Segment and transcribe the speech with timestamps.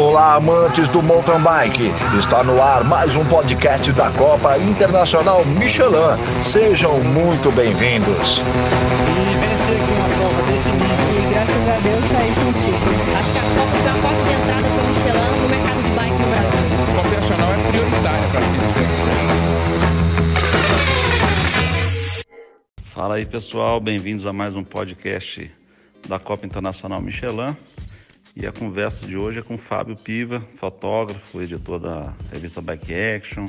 [0.00, 1.92] Olá, amantes do mountain bike.
[2.18, 6.16] Está no ar mais um podcast da Copa Internacional Michelin.
[6.42, 8.40] Sejam muito bem-vindos.
[14.30, 16.70] Entrada Michelin no mercado de bike Brasil.
[18.24, 18.56] É para se
[22.94, 25.50] Fala aí pessoal, bem-vindos a mais um podcast
[26.08, 27.54] da Copa Internacional Michelin.
[28.36, 33.48] E a conversa de hoje é com Fábio Piva, fotógrafo, editor da revista Bike Action.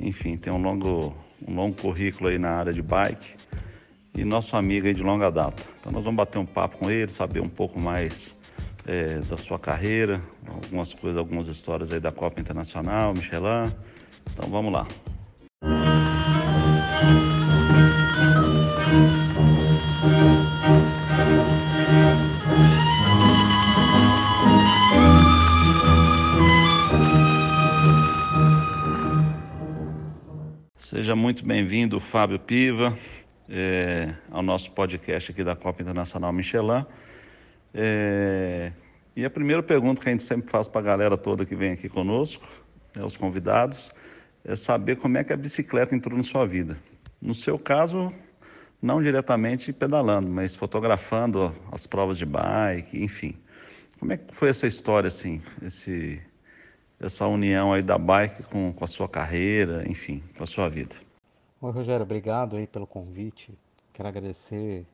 [0.00, 1.14] Enfim, tem um longo,
[1.46, 3.36] um longo currículo aí na área de bike
[4.14, 5.62] e nosso amigo aí de longa data.
[5.80, 8.36] Então nós vamos bater um papo com ele, saber um pouco mais
[8.86, 13.72] é, da sua carreira, algumas coisas, algumas histórias aí da Copa Internacional, Michelin.
[14.32, 14.86] Então vamos lá.
[30.94, 32.96] Seja muito bem-vindo, Fábio Piva,
[33.48, 36.86] é, ao nosso podcast aqui da Copa Internacional Michelin.
[37.74, 38.70] É,
[39.16, 41.72] e a primeira pergunta que a gente sempre faz para a galera toda que vem
[41.72, 42.46] aqui conosco,
[42.94, 43.90] né, os convidados,
[44.44, 46.78] é saber como é que a bicicleta entrou na sua vida.
[47.20, 48.12] No seu caso,
[48.80, 53.36] não diretamente pedalando, mas fotografando as provas de bike, enfim.
[53.98, 56.22] Como é que foi essa história, assim, esse,
[57.04, 60.96] essa união aí da bike com, com a sua carreira, enfim, com a sua vida?
[61.60, 63.52] Oi, Rogério, obrigado aí pelo convite.
[63.92, 64.86] Quero agradecer.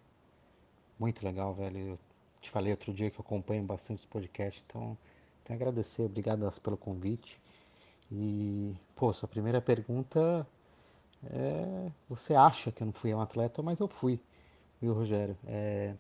[0.98, 1.78] Muito legal, velho.
[1.78, 1.98] Eu
[2.40, 4.96] te falei outro dia que eu acompanho bastante os podcasts, então
[5.44, 6.02] tenho a agradecer.
[6.02, 7.40] Obrigado pelo convite.
[8.10, 10.46] E, pô, sua primeira pergunta
[11.32, 14.18] é: você acha que eu não fui um atleta, mas eu fui,
[14.80, 15.36] viu, Rogério?
[15.46, 15.94] É,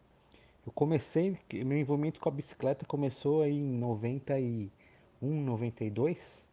[0.66, 4.70] eu comecei, meu envolvimento com a bicicleta começou aí em 91,
[5.28, 6.46] 92.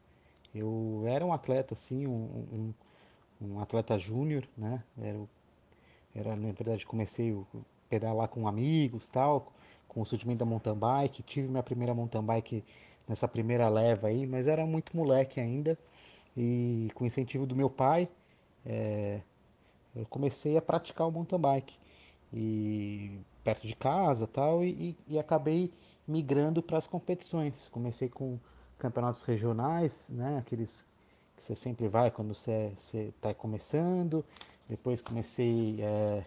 [0.53, 2.73] Eu era um atleta, assim, um,
[3.41, 4.83] um, um atleta júnior, né?
[4.99, 5.19] Era,
[6.15, 7.57] era, na verdade, comecei a
[7.89, 9.53] pedalar com amigos, tal,
[9.87, 11.23] com o surgimento da mountain bike.
[11.23, 12.63] Tive minha primeira mountain bike
[13.07, 15.77] nessa primeira leva aí, mas era muito moleque ainda.
[16.35, 18.09] E com incentivo do meu pai,
[18.65, 19.21] é,
[19.95, 21.77] eu comecei a praticar o mountain bike
[22.33, 25.71] e perto de casa tal e, e, e acabei
[26.05, 28.37] migrando para as competições comecei com
[28.77, 30.37] campeonatos regionais né?
[30.37, 30.85] Aqueles
[31.35, 34.23] que você sempre vai quando você está começando.
[34.67, 36.25] Depois comecei é,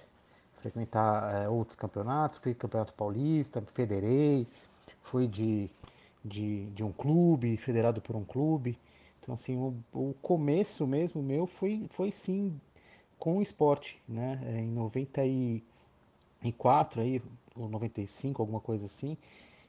[0.56, 2.38] a frequentar é, outros campeonatos.
[2.38, 4.46] Fui campeonato paulista federei.
[5.02, 5.68] Fui de,
[6.24, 8.78] de, de um clube federado por um clube.
[9.20, 12.58] Então, assim, o, o começo mesmo meu foi, foi sim
[13.18, 14.40] com o esporte, né?
[14.46, 17.20] É, em 94 aí,
[17.54, 19.16] ou 95, alguma coisa assim,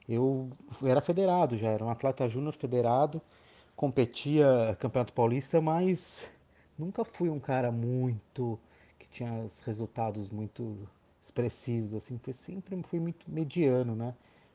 [0.08, 0.50] eu
[0.82, 3.20] era federado já, era um atleta júnior federado,
[3.76, 6.28] competia Campeonato Paulista, mas
[6.78, 8.58] nunca fui um cara muito
[8.98, 10.88] que tinha resultados muito
[11.22, 14.14] expressivos assim, foi sempre fui muito mediano, né,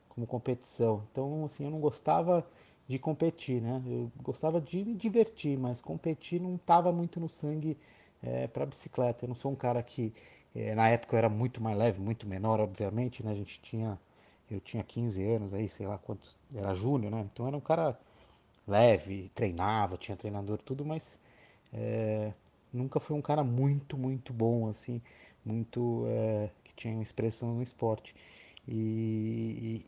[0.10, 1.04] como competição.
[1.12, 2.46] Então, assim, eu não gostava
[2.88, 3.82] de competir, né?
[3.86, 7.78] Eu gostava de me divertir, mas competir não estava muito no sangue
[8.24, 9.26] é, para bicicleta.
[9.26, 10.14] Eu não sou um cara que
[10.56, 13.32] é, na época eu era muito mais leve, muito menor, obviamente, né?
[13.32, 14.00] A gente tinha
[14.50, 17.28] eu tinha 15 anos aí, sei lá quantos, era júnior, né?
[17.32, 18.00] Então era um cara
[18.68, 21.20] leve, treinava, tinha treinador tudo, mas
[21.74, 22.34] é,
[22.74, 25.02] nunca foi um cara muito, muito bom assim,
[25.46, 28.16] muito é, que tinha uma expressão no esporte.
[28.68, 29.86] E,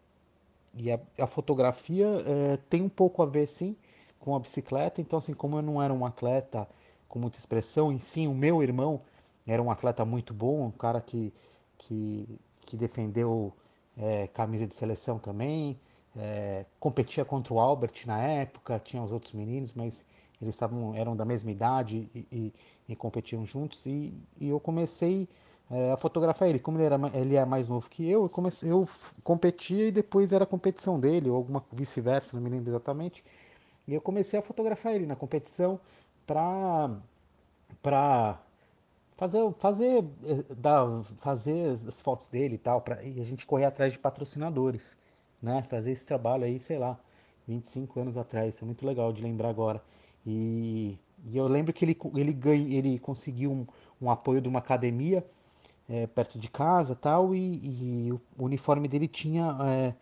[0.76, 3.76] e a, a fotografia é, tem um pouco a ver, sim,
[4.20, 5.02] com a bicicleta.
[5.02, 6.68] Então, assim, como eu não era um atleta
[7.08, 9.02] com muita expressão, em si, o meu irmão
[9.48, 11.34] era um atleta muito bom, um cara que,
[11.78, 13.54] que, que defendeu
[14.00, 15.78] é, camisa de seleção também,
[16.18, 20.06] é, competia contra o Albert na época, tinha os outros meninos, mas
[20.42, 22.54] eles estavam eram da mesma idade e, e,
[22.88, 23.86] e competiam juntos.
[23.86, 25.28] E, e eu comecei
[25.70, 26.60] é, a fotografar ele.
[26.60, 28.88] Como ele, era, ele é mais novo que eu, eu, comecei, eu
[29.24, 33.24] competia e depois era a competição dele, ou alguma vice-versa, não me lembro exatamente.
[33.88, 35.80] E eu comecei a fotografar ele na competição
[36.26, 36.90] para
[39.20, 43.66] fazer fazer eh, dar, fazer as fotos dele e tal, para e a gente correr
[43.66, 44.98] atrás de patrocinadores,
[45.42, 45.62] né?
[45.64, 46.98] Fazer esse trabalho aí, sei lá,
[47.48, 49.84] 25 anos atrás, isso é muito legal de lembrar agora.
[50.26, 53.68] E, e eu lembro que ele ele ganha, ele conseguiu um,
[54.02, 55.26] um apoio de uma academia
[55.90, 59.94] é, perto de casa tal, e, e, o uniforme dele tinha é,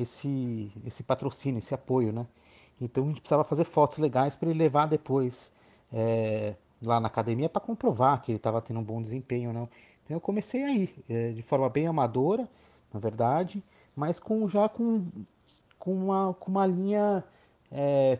[0.00, 2.26] esse, esse patrocínio, esse apoio, né?
[2.80, 5.52] Então a gente precisava fazer fotos legais para ele levar depois
[5.92, 9.68] é, lá na academia para comprovar que ele estava tendo um bom desempenho ou não.
[10.04, 12.48] Então eu comecei aí, é, de forma bem amadora,
[12.92, 13.62] na verdade,
[13.96, 15.06] mas com já com,
[15.78, 17.24] com uma, com uma linha
[17.70, 18.18] é,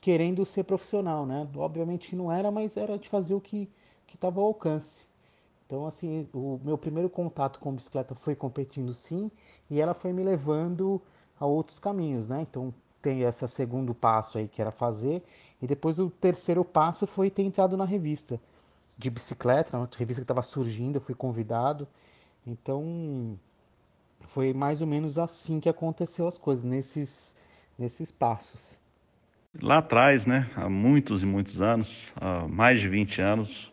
[0.00, 1.48] querendo ser profissional, né?
[1.56, 3.68] Obviamente não era, mas era de fazer o que
[4.12, 5.06] estava ao alcance.
[5.66, 9.30] Então, assim, o meu primeiro contato com bicicleta foi competindo sim,
[9.68, 11.02] e ela foi me levando
[11.38, 12.42] a outros caminhos, né?
[12.42, 12.72] Então,
[13.06, 15.22] tem esse segundo passo aí que era fazer,
[15.62, 18.40] e depois o terceiro passo foi ter entrado na revista
[18.98, 21.86] de bicicleta, uma revista que estava surgindo, eu fui convidado.
[22.44, 23.38] Então,
[24.22, 27.36] foi mais ou menos assim que aconteceu as coisas, nesses,
[27.78, 28.80] nesses passos.
[29.62, 33.72] Lá atrás, né, há muitos e muitos anos, há mais de 20 anos,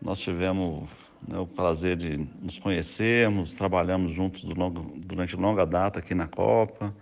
[0.00, 0.88] nós tivemos
[1.28, 4.42] né, o prazer de nos conhecermos, trabalhamos juntos
[4.96, 6.94] durante longa data aqui na Copa.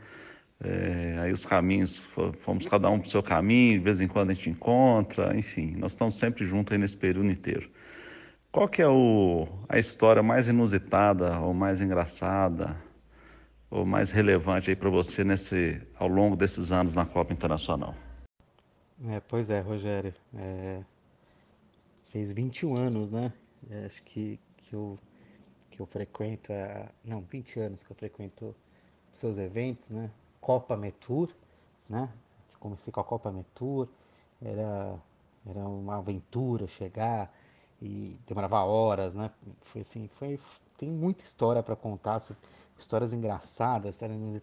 [0.63, 2.07] É, aí os caminhos,
[2.43, 5.75] fomos cada um para o seu caminho, de vez em quando a gente encontra, enfim,
[5.77, 7.71] nós estamos sempre juntos aí nesse período inteiro.
[8.53, 12.77] Qual que é o, a história mais inusitada, ou mais engraçada,
[13.71, 17.95] ou mais relevante aí para você nesse, ao longo desses anos na Copa Internacional?
[19.09, 20.13] É, pois é, Rogério.
[20.35, 20.83] É,
[22.07, 23.33] fez 21 anos, né?
[23.71, 24.99] É, acho que, que, eu,
[25.71, 28.55] que eu frequento, é, não, 20 anos que eu frequento
[29.13, 30.11] seus eventos, né?
[30.41, 31.31] Copa Metur,
[31.89, 32.09] né?
[32.59, 33.89] Comecei com a Copa Metur,
[34.43, 34.99] era,
[35.47, 37.33] era uma aventura chegar
[37.81, 39.31] e demorava horas, né?
[39.63, 40.39] Foi assim, foi,
[40.79, 42.23] tem muita história para contar,
[42.79, 44.43] histórias engraçadas, histórias.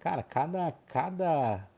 [0.00, 1.68] Cara, cada, cada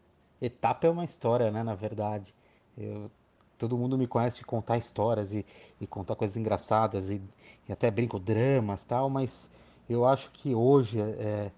[0.40, 1.62] etapa é uma história, né?
[1.62, 2.34] Na verdade,
[2.76, 3.10] eu,
[3.58, 5.44] todo mundo me conhece de contar histórias e,
[5.80, 7.20] e contar coisas engraçadas e,
[7.68, 9.50] e, até brinco dramas tal, mas
[9.88, 11.50] eu acho que hoje é,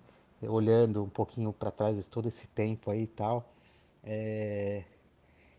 [0.43, 3.49] olhando um pouquinho para trás de todo esse tempo aí e tal,
[4.03, 4.83] é,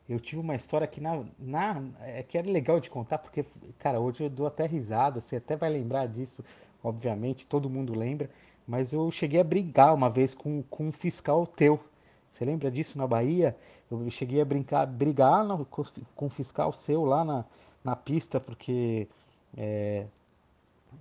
[0.10, 3.46] eu tive uma história que na, na é, que era legal de contar porque,
[3.80, 6.44] cara, hoje eu dou até risada, você até vai lembrar disso,
[6.84, 8.30] obviamente, todo mundo lembra,
[8.68, 11.80] mas eu cheguei a brigar uma vez com, com um fiscal teu.
[12.34, 13.56] Você lembra disso na Bahia?
[13.90, 17.46] Eu cheguei a brincar, brigar no, com um fiscal seu lá na,
[17.84, 19.08] na pista, porque
[19.56, 20.06] é,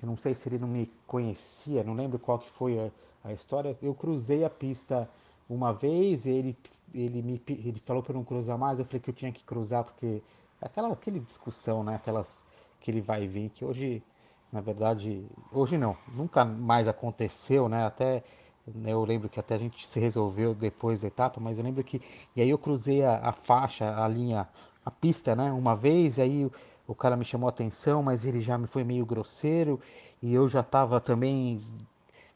[0.03, 2.91] eu não sei se ele não me conhecia, não lembro qual que foi a,
[3.25, 3.77] a história.
[3.83, 5.09] Eu cruzei a pista
[5.49, 6.57] uma vez, ele,
[6.95, 9.85] ele me ele falou para não cruzar mais, eu falei que eu tinha que cruzar
[9.85, 10.23] porque
[10.61, 12.45] aquela aquele discussão, né, aquelas
[12.81, 14.03] que ele vai vir que hoje,
[14.53, 17.85] na verdade, hoje não, nunca mais aconteceu, né?
[17.85, 18.23] Até
[18.67, 21.83] né, eu lembro que até a gente se resolveu depois da etapa, mas eu lembro
[21.83, 22.01] que
[22.37, 24.49] e aí eu cruzei a, a faixa, a linha,
[24.85, 26.51] a pista, né, uma vez, e aí
[26.87, 29.81] o cara me chamou a atenção, mas ele já me foi meio grosseiro
[30.23, 31.61] e eu já estava também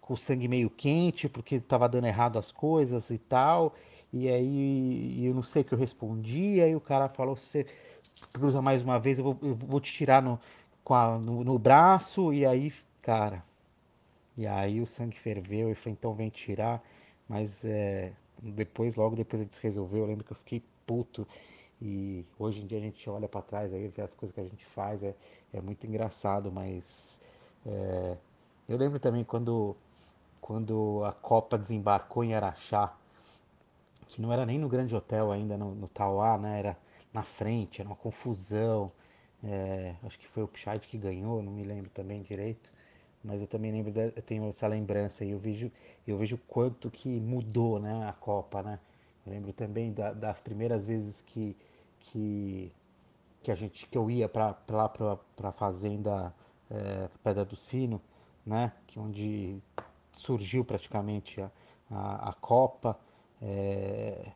[0.04, 3.74] com o sangue meio quente, porque estava dando errado as coisas e tal.
[4.12, 7.66] E aí eu não sei o que eu respondi, aí o cara falou, se você
[8.32, 10.38] cruza mais uma vez, eu vou, eu vou te tirar no,
[10.90, 13.42] a, no, no, braço, e aí, cara.
[14.36, 16.82] E aí o sangue ferveu e falei, então vem tirar.
[17.26, 18.12] Mas é,
[18.42, 21.26] depois, logo depois ele se resolveu, eu lembro que eu fiquei puto.
[21.80, 24.44] E hoje em dia a gente olha para trás aí, vê as coisas que a
[24.44, 25.14] gente faz, é,
[25.52, 27.20] é muito engraçado, mas
[27.66, 28.16] é,
[28.68, 29.76] eu lembro também quando
[30.44, 32.94] quando a Copa desembarcou em Araxá,
[34.06, 36.58] que não era nem no grande hotel ainda, no, no Tauá, né?
[36.58, 36.76] Era
[37.14, 38.92] na frente, era uma confusão.
[39.42, 42.70] É, acho que foi o Pichard que ganhou, não me lembro também direito.
[43.24, 45.72] Mas eu também lembro, de, eu tenho essa lembrança e eu vejo,
[46.06, 48.78] eu vejo quanto que mudou, né, a Copa, né?
[49.26, 51.56] Eu lembro também da, das primeiras vezes que,
[52.00, 52.70] que,
[53.42, 56.34] que a gente, que eu ia para lá para a fazenda
[56.70, 57.98] é, Pedra do Sino,
[58.44, 58.72] né?
[58.86, 59.58] Que onde
[60.14, 61.50] surgiu praticamente a,
[61.90, 62.98] a, a Copa,
[63.42, 64.32] é,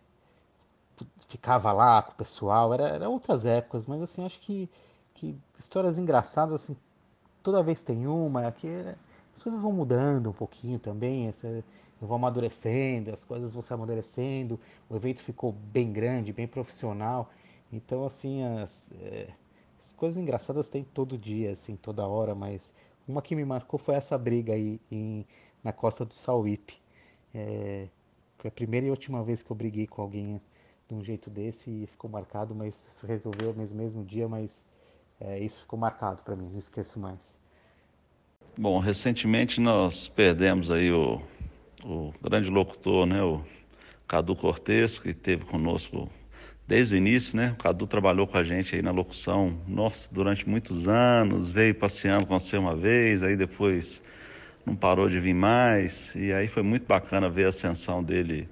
[1.28, 4.68] ficava lá com o pessoal, era, era outras épocas, mas assim, acho que,
[5.14, 6.76] que histórias engraçadas, assim,
[7.42, 8.68] toda vez tem uma, aqui
[9.35, 11.64] as coisas vão mudando um pouquinho também, essa, eu
[12.06, 14.58] vou amadurecendo, as coisas vão se amadurecendo,
[14.90, 17.30] o evento ficou bem grande, bem profissional,
[17.73, 19.28] então assim, as, é,
[19.78, 22.75] as coisas engraçadas tem todo dia, assim, toda hora, mas
[23.06, 25.25] uma que me marcou foi essa briga aí em
[25.62, 26.80] na costa do Sauípe.
[27.34, 27.88] É,
[28.38, 30.40] foi a primeira e última vez que eu briguei com alguém
[30.88, 34.64] de um jeito desse e ficou marcado, mas isso resolveu no mesmo dia, mas
[35.20, 37.38] é, isso ficou marcado para mim, não esqueço mais.
[38.56, 41.20] Bom, recentemente nós perdemos aí o,
[41.84, 43.44] o grande locutor, né, o
[44.06, 46.08] Cadu Cortes, que esteve conosco
[46.66, 47.52] desde o início, né?
[47.52, 52.26] O Cadu trabalhou com a gente aí na locução, nossa, durante muitos anos, veio passeando
[52.26, 54.02] com você uma vez, aí depois
[54.68, 56.14] não parou de vir mais.
[56.14, 58.48] E aí foi muito bacana ver a ascensão dele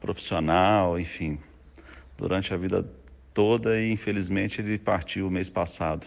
[0.00, 1.38] profissional, enfim,
[2.16, 2.88] durante a vida
[3.34, 6.06] toda e infelizmente ele partiu mês passado.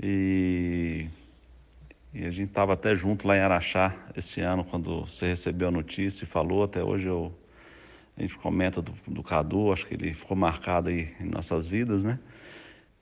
[0.00, 1.06] E,
[2.14, 5.70] e a gente estava até junto lá em Araxá esse ano, quando você recebeu a
[5.70, 7.36] notícia e falou, até hoje eu
[8.16, 12.04] a gente comenta do, do Cadu, acho que ele ficou marcado aí em nossas vidas,
[12.04, 12.18] né?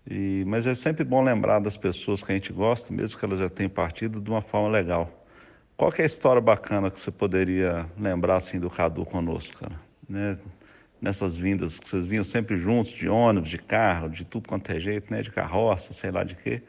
[0.09, 3.41] E, mas é sempre bom lembrar das pessoas que a gente gosta, mesmo que elas
[3.41, 5.20] já tenham partido, de uma forma legal.
[5.81, 9.81] Qual é a história bacana que você poderia lembrar assim do Cadu conosco, cara?
[10.07, 10.39] Né?
[11.01, 14.79] Nessas vindas que vocês vinham sempre juntos, de ônibus, de carro, de tudo quanto é
[14.79, 15.23] jeito, né?
[15.23, 16.63] De carroça, sei lá de quê.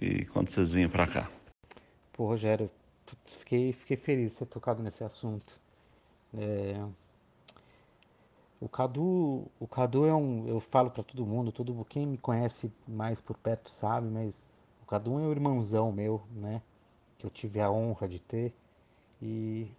[0.00, 1.28] E quando vocês vinham para cá?
[2.12, 2.70] Pô, Rogério,
[3.26, 5.58] fiquei, fiquei feliz de ter tocado nesse assunto.
[6.38, 6.80] É,
[8.60, 12.72] o Cadu, o Cadu é um, eu falo para todo mundo, todo quem me conhece
[12.86, 14.48] mais por perto sabe, mas
[14.84, 16.62] o Cadu é um irmãozão meu, né?
[17.18, 18.54] Que eu tive a honra de ter
[19.20, 19.70] e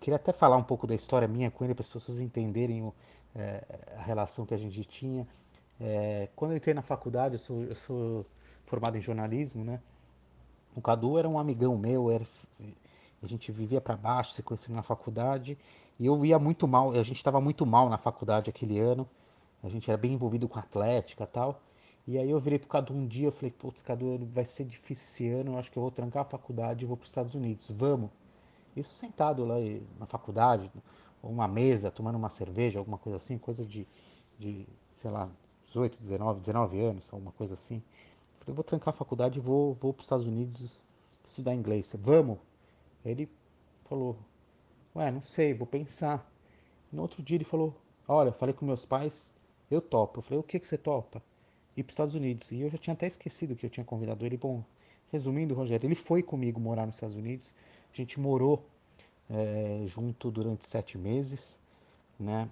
[0.00, 2.94] queria até falar um pouco da história minha com ele para as pessoas entenderem o,
[3.34, 3.64] é,
[3.96, 5.26] a relação que a gente tinha.
[5.80, 8.26] É, quando eu entrei na faculdade, eu sou, eu sou
[8.64, 9.80] formado em jornalismo, né?
[10.74, 12.24] O Cadu era um amigão meu, era,
[13.22, 15.56] a gente vivia para baixo, se conhecia na faculdade
[15.98, 19.08] e eu via muito mal, a gente estava muito mal na faculdade aquele ano.
[19.62, 21.60] A gente era bem envolvido com atlética e tal.
[22.06, 25.06] E aí eu virei pro Cadu um dia, eu falei, putz, Cadu, vai ser difícil
[25.06, 27.34] esse ano, eu acho que eu vou trancar a faculdade e vou para os Estados
[27.34, 27.70] Unidos.
[27.70, 28.10] Vamos.
[28.76, 29.56] Isso sentado lá
[29.98, 30.70] na faculdade,
[31.22, 33.86] uma mesa, tomando uma cerveja, alguma coisa assim, coisa de,
[34.38, 34.66] de
[35.00, 35.28] sei lá,
[35.66, 37.76] 18, 19, 19 anos, alguma coisa assim.
[37.76, 40.80] Eu falei, vou trancar a faculdade e vou, vou para os Estados Unidos
[41.24, 41.92] estudar inglês.
[41.98, 42.38] Vamos.
[43.04, 43.28] Ele
[43.84, 44.16] falou,
[44.96, 46.26] Ué, não sei, vou pensar.
[46.90, 47.74] No outro dia ele falou:
[48.08, 49.34] Olha, falei com meus pais,
[49.70, 50.20] eu topo.
[50.20, 51.22] Eu falei: O que, que você topa?
[51.76, 52.50] Ir para os Estados Unidos.
[52.52, 54.36] E eu já tinha até esquecido que eu tinha convidado ele.
[54.36, 54.62] Bom,
[55.12, 57.54] resumindo, Rogério, ele foi comigo morar nos Estados Unidos.
[57.92, 58.64] A gente morou
[59.30, 61.58] é, junto durante sete meses,
[62.18, 62.48] né?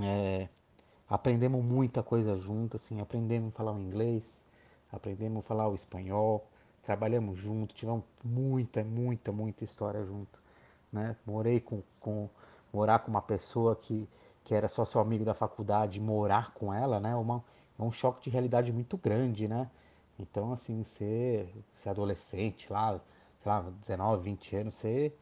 [0.00, 0.48] É,
[1.08, 4.44] aprendemos muita coisa junto, assim, aprendemos a falar o inglês,
[4.90, 6.46] aprendemos a falar o espanhol,
[6.82, 10.42] trabalhamos junto, tivemos muita, muita, muita história junto
[10.92, 11.16] né?
[11.26, 12.28] Morei com, com
[12.72, 14.08] morar com uma pessoa que,
[14.44, 17.16] que era só seu amigo da faculdade, morar com ela, né?
[17.16, 17.42] Uma,
[17.78, 19.70] é um choque de realidade muito grande, né?
[20.18, 23.00] Então, assim, ser, ser adolescente lá,
[23.42, 25.16] sei lá, 19, 20 anos, ser,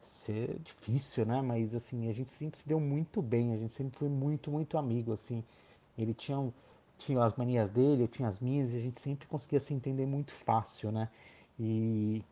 [0.00, 1.40] ser difícil, né?
[1.42, 4.78] Mas, assim, a gente sempre se deu muito bem, a gente sempre foi muito, muito
[4.78, 5.42] amigo, assim.
[5.98, 6.52] Ele tinha,
[6.98, 10.06] tinha as manias dele, eu tinha as minhas, e a gente sempre conseguia se entender
[10.06, 11.08] muito fácil, né?
[11.58, 12.22] E,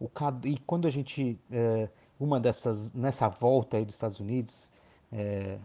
[0.00, 0.10] o,
[0.44, 1.38] e quando a gente...
[1.50, 1.88] É,
[2.18, 4.72] uma dessas, nessa volta aí dos Estados Unidos,
[5.12, 5.58] é,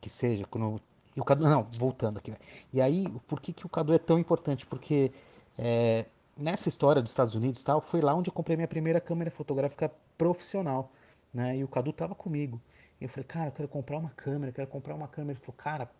[0.00, 0.80] que seja, quando
[1.22, 2.30] o Cadu, não, voltando aqui.
[2.30, 2.36] Né?
[2.72, 4.66] E aí, por que, que o Cadu é tão importante?
[4.66, 5.12] Porque
[5.58, 9.30] é, nessa história dos Estados Unidos tal, foi lá onde eu comprei minha primeira câmera
[9.30, 10.90] fotográfica profissional,
[11.32, 11.56] né?
[11.56, 12.60] E o Cadu tava comigo.
[13.00, 15.32] E eu falei, cara, eu quero comprar uma câmera, quero comprar uma câmera.
[15.32, 15.90] Ele falou, cara,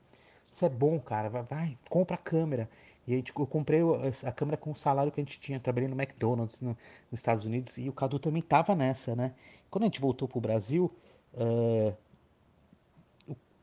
[0.50, 2.68] isso é bom, cara, vai, vai compra a câmera.
[3.06, 3.80] E aí tipo, eu comprei
[4.24, 5.58] a câmera com o salário que a gente tinha.
[5.60, 6.76] Trabalhei no McDonald's no,
[7.10, 9.34] nos Estados Unidos e o Cadu também tava nessa, né?
[9.70, 10.90] Quando a gente voltou pro Brasil,
[11.34, 11.94] é,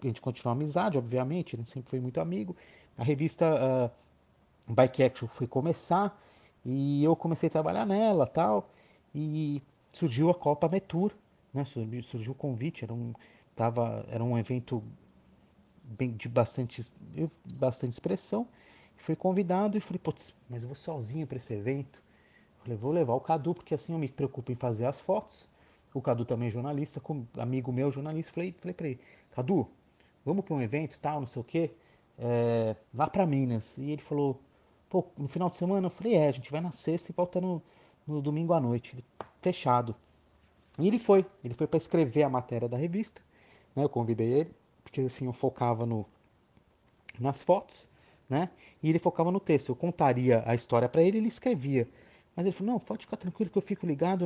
[0.02, 2.56] a gente continuou a amizade, obviamente, a gente sempre foi muito amigo.
[2.98, 6.20] A revista uh, Bike Action foi começar
[6.66, 8.70] e eu comecei a trabalhar nela tal.
[9.14, 9.62] E
[9.92, 11.12] surgiu a Copa Metur,
[11.54, 11.64] né?
[11.66, 13.14] Surgiu, surgiu o convite, era um,
[13.56, 14.84] tava, era um evento
[15.84, 16.86] bem, de bastante,
[17.58, 18.48] bastante expressão.
[18.96, 22.02] Fui convidado e falei, putz, mas eu vou sozinho para esse evento.
[22.60, 25.48] Falei, vou levar o Cadu, porque assim eu me preocupo em fazer as fotos.
[25.94, 27.02] O Cadu também é jornalista,
[27.38, 28.34] amigo meu jornalista.
[28.34, 29.00] Falei, falei para ele,
[29.32, 29.68] Cadu,
[30.28, 31.72] vamos para um evento tal, não sei o quê.
[32.18, 33.78] É, vá para Minas.
[33.78, 34.40] E ele falou,
[34.90, 35.88] pô, no final de semana?
[35.88, 37.62] Eu falei, é, a gente vai na sexta e volta no,
[38.06, 39.04] no domingo à noite.
[39.42, 39.96] Fechado.
[40.80, 43.22] E ele foi, ele foi para escrever a matéria da revista.
[43.76, 43.84] Né?
[43.84, 44.52] Eu convidei ele,
[44.84, 46.06] porque assim eu focava no,
[47.20, 47.90] nas fotos
[48.30, 48.50] né?
[48.82, 49.70] E ele focava no texto.
[49.70, 51.88] Eu contaria a história para ele, ele escrevia.
[52.36, 54.26] Mas ele falou: não, pode ficar tranquilo que eu fico ligado,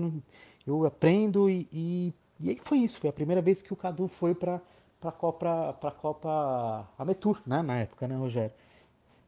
[0.66, 3.00] eu, eu aprendo e, e, e, aí foi isso.
[3.00, 4.62] Foi a primeira vez que o Cadu foi para
[5.02, 7.62] para Copa para Copa Ametur, né?
[7.62, 8.54] Na época, né, Rogério?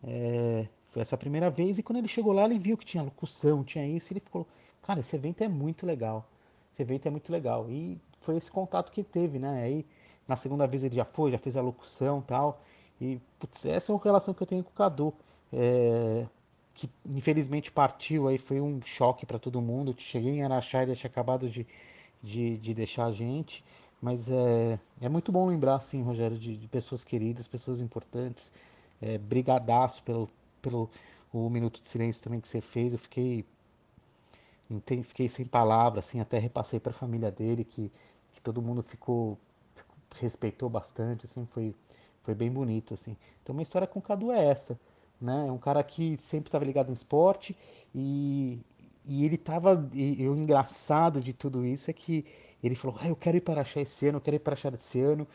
[0.03, 3.63] É, foi essa primeira vez e quando ele chegou lá ele viu que tinha locução,
[3.63, 4.48] tinha isso, e ele falou:
[4.84, 6.25] cara, esse evento é muito legal.
[6.74, 7.70] Esse evento é muito legal.
[7.70, 9.63] E foi esse contato que ele teve, né?
[9.63, 9.86] Aí
[10.27, 12.62] na segunda vez ele já foi, já fez a locução, tal.
[13.01, 15.13] E putz, essa é uma relação que eu tenho com o Cadu.
[15.51, 16.25] É,
[16.74, 19.94] que infelizmente partiu aí, foi um choque para todo mundo.
[19.98, 21.68] Cheguei em Araxá, ele tinha acabado de,
[22.22, 23.63] de, de, deixar a gente.
[24.03, 28.51] Mas é, é muito bom lembrar, assim, Rogério, de, de pessoas queridas, pessoas importantes.
[29.01, 30.29] É, brigadaço pelo,
[30.62, 30.89] pelo
[31.31, 32.91] o minuto de silêncio também que você fez.
[32.91, 33.45] Eu fiquei,
[35.03, 37.89] fiquei sem palavras, assim, até repassei para a família dele, que,
[38.33, 39.38] que todo mundo ficou,
[40.19, 41.74] respeitou bastante, assim, foi
[42.24, 43.15] foi bem bonito, assim.
[43.41, 44.79] Então, uma história com o Cadu é essa,
[45.19, 45.48] né?
[45.48, 47.55] É um cara que sempre estava ligado no esporte
[47.93, 48.60] e,
[49.05, 49.89] e ele tava.
[49.93, 52.25] E, e o engraçado de tudo isso é que
[52.67, 54.70] ele falou: ah, eu quero ir para Araxá esse ano, eu quero ir para Araxá
[54.70, 55.27] esse ano.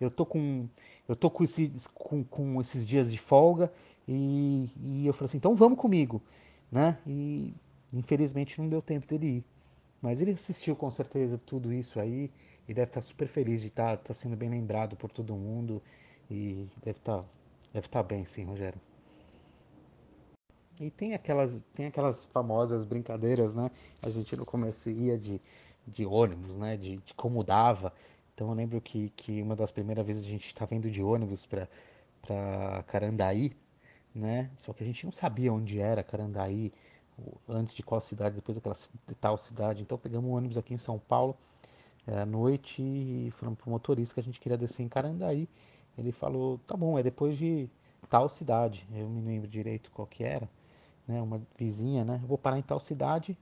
[0.00, 0.66] Eu tô com.
[1.08, 3.72] Eu tô com esses, com, com esses dias de folga.
[4.06, 6.20] E, e eu falei assim, então vamos comigo.
[6.70, 6.98] Né?
[7.06, 7.54] E
[7.92, 9.44] infelizmente não deu tempo dele ir.
[10.00, 12.30] Mas ele assistiu com certeza tudo isso aí
[12.68, 15.80] e deve estar super feliz de estar, estar sendo bem lembrado por todo mundo
[16.30, 17.24] e deve estar,
[17.72, 18.80] deve estar bem sim, Rogério.
[20.80, 23.70] E tem aquelas, tem aquelas famosas brincadeiras, né?
[24.02, 25.40] A gente no começo ia de,
[25.86, 26.76] de ônibus, né?
[26.76, 27.92] De, de como dava.
[28.34, 31.46] Então eu lembro que, que uma das primeiras vezes a gente estava indo de ônibus
[31.46, 33.52] para Carandaí,
[34.14, 34.50] né?
[34.56, 36.72] Só que a gente não sabia onde era Carandaí,
[37.48, 38.76] antes de qual cidade, depois daquela
[39.20, 39.82] tal cidade.
[39.82, 41.36] Então pegamos um ônibus aqui em São Paulo
[42.06, 45.48] é, à noite e falamos pro motorista que a gente queria descer em Carandaí.
[45.96, 47.68] Ele falou, tá bom, é depois de
[48.08, 48.86] tal cidade.
[48.94, 50.48] Eu me lembro direito qual que era
[51.06, 53.36] né, uma vizinha, né, vou parar em tal cidade.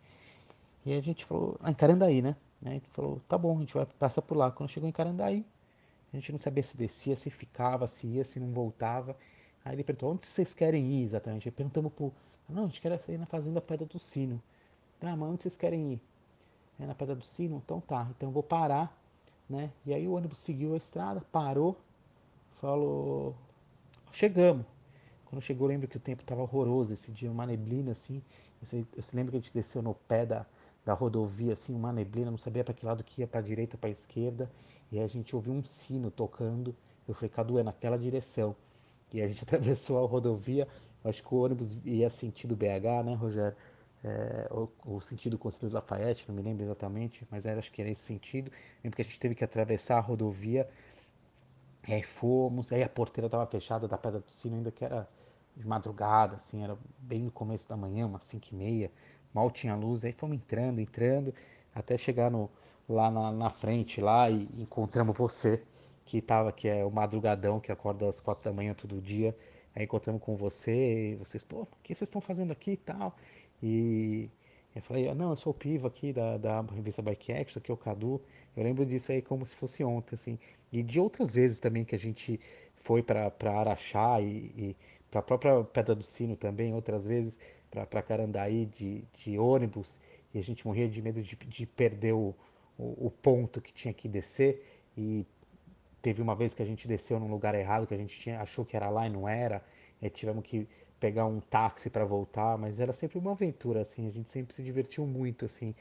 [0.84, 2.36] E a gente falou, ah, em Carandaí, né?
[2.64, 4.50] A gente falou, tá bom, a gente vai passar por lá.
[4.50, 5.44] Quando chegou em Carandaí,
[6.12, 9.16] a gente não sabia se descia, se ficava, se ia, se não voltava.
[9.64, 11.50] Aí ele perguntou, onde vocês querem ir exatamente?
[11.50, 12.12] Perguntamos pro,
[12.48, 14.42] não, a gente quer sair na Fazenda Pedra do Sino.
[15.00, 16.00] Ah, mas onde vocês querem ir?
[16.78, 17.62] É na Pedra do Sino?
[17.64, 18.96] Então tá, então eu vou parar,
[19.48, 19.70] né?
[19.86, 21.78] E aí o ônibus seguiu a estrada, parou,
[22.56, 23.34] falou,
[24.12, 24.66] chegamos.
[25.26, 28.20] Quando chegou, lembro que o tempo estava horroroso esse dia, uma neblina assim.
[28.72, 30.44] Eu, eu lembro que a gente desceu no pé da,
[30.90, 33.88] da rodovia, assim, uma neblina, não sabia para que lado que ia, para direita, para
[33.90, 34.50] esquerda.
[34.90, 36.74] E a gente ouviu um sino tocando.
[37.06, 38.56] Eu falei, Cadu, é naquela direção.
[39.12, 40.66] E a gente atravessou a rodovia.
[41.04, 43.56] acho que o ônibus ia sentido BH, né, Rogério?
[44.02, 47.90] É, ou, ou sentido Conselho Lafayette, não me lembro exatamente, mas era, acho que era
[47.90, 48.50] esse sentido.
[48.82, 50.68] Lembro que a gente teve que atravessar a rodovia.
[51.86, 55.08] E aí fomos, aí a porteira estava fechada da Pedra do Sino, ainda que era
[55.56, 58.90] de madrugada, assim, era bem no começo da manhã, umas 5 e meia,
[59.32, 61.34] mal tinha luz, aí fomos entrando, entrando,
[61.74, 62.50] até chegar no,
[62.88, 65.62] lá na, na frente lá e encontramos você,
[66.04, 69.36] que tava, que é o madrugadão, que acorda às quatro da manhã todo dia,
[69.74, 73.16] aí encontramos com você, e vocês, pô, o que vocês estão fazendo aqui e tal,
[73.62, 74.30] e
[74.74, 77.70] eu falei, ah, não, eu sou o Pivo aqui da, da revista Bike Action, aqui
[77.70, 78.20] é o Cadu.
[78.56, 80.38] Eu lembro disso aí como se fosse ontem, assim.
[80.72, 82.38] E de outras vezes também que a gente
[82.76, 84.76] foi para Araxá e, e
[85.10, 87.38] para a própria Pedra do Sino também, outras vezes
[87.70, 90.00] para Carandaí de, de ônibus,
[90.34, 92.34] e a gente morria de medo de, de perder o,
[92.78, 94.64] o, o, ponto que tinha que descer,
[94.96, 95.24] e
[96.02, 98.64] teve uma vez que a gente desceu num lugar errado, que a gente tinha, achou
[98.64, 99.62] que era lá e não era,
[100.02, 100.66] e tivemos que
[100.98, 104.62] pegar um táxi para voltar, mas era sempre uma aventura, assim, a gente sempre se
[104.62, 105.74] divertiu muito, assim,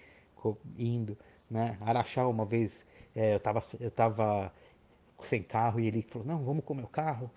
[0.77, 1.17] indo,
[1.49, 4.53] né, Araxá uma vez, é, eu, tava, eu tava
[5.23, 7.29] sem carro, e ele falou, não, vamos com o carro,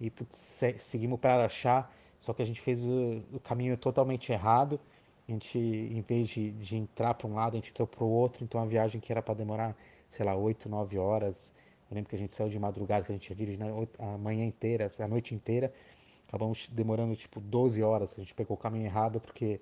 [0.00, 0.36] e putz,
[0.78, 1.88] seguimos para Araxá,
[2.20, 4.78] só que a gente fez o, o, caminho totalmente errado.
[5.26, 8.08] A gente, em vez de, de entrar para um lado, a gente entrou para o
[8.08, 8.44] outro.
[8.44, 9.76] Então a viagem que era para demorar,
[10.10, 11.52] sei lá, 8, 9 horas.
[11.90, 13.60] Eu lembro que a gente saiu de madrugada, que a gente ia dirigir
[13.98, 15.72] a manhã inteira, a noite inteira.
[16.28, 19.60] Acabamos demorando tipo 12 horas, que a gente pegou o caminho errado, porque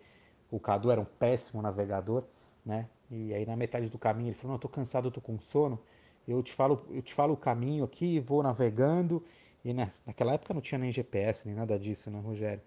[0.51, 2.25] o Cadu era um péssimo navegador,
[2.65, 2.89] né?
[3.11, 5.39] E aí na metade do caminho ele falou, não, eu tô cansado, eu tô com
[5.41, 5.79] sono.
[6.27, 9.25] Eu te falo, eu te falo o caminho aqui, vou navegando
[9.69, 12.63] e na, naquela época não tinha nem GPS, nem nada disso, né, Rogério?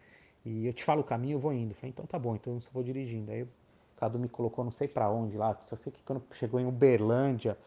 [0.45, 1.73] E eu te falo o caminho, eu vou indo.
[1.73, 3.31] falei, então tá bom, então eu só vou dirigindo.
[3.31, 3.49] Aí o
[3.97, 7.57] Cadu me colocou não sei para onde lá, só sei que quando chegou em Uberlândia,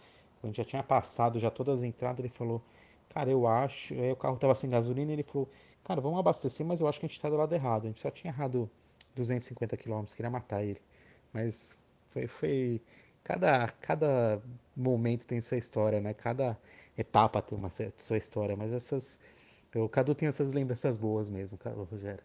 [0.43, 2.63] a gente já tinha passado já todas as entradas, ele falou,
[3.09, 5.49] cara, eu acho, aí o carro tava sem gasolina, ele falou,
[5.83, 8.01] cara, vamos abastecer, mas eu acho que a gente tá do lado errado, a gente
[8.01, 8.71] só tinha errado
[9.17, 10.81] 250 km, queria matar ele.
[11.33, 11.77] Mas
[12.11, 12.83] foi, foi,
[13.25, 14.43] cada, cada
[14.77, 16.15] momento tem sua história, né?
[16.15, 16.59] Cada
[16.97, 19.19] etapa tem uma sua história, mas essas.
[19.75, 21.59] O Cadu tem essas lembranças boas mesmo,
[21.91, 22.23] Rogério,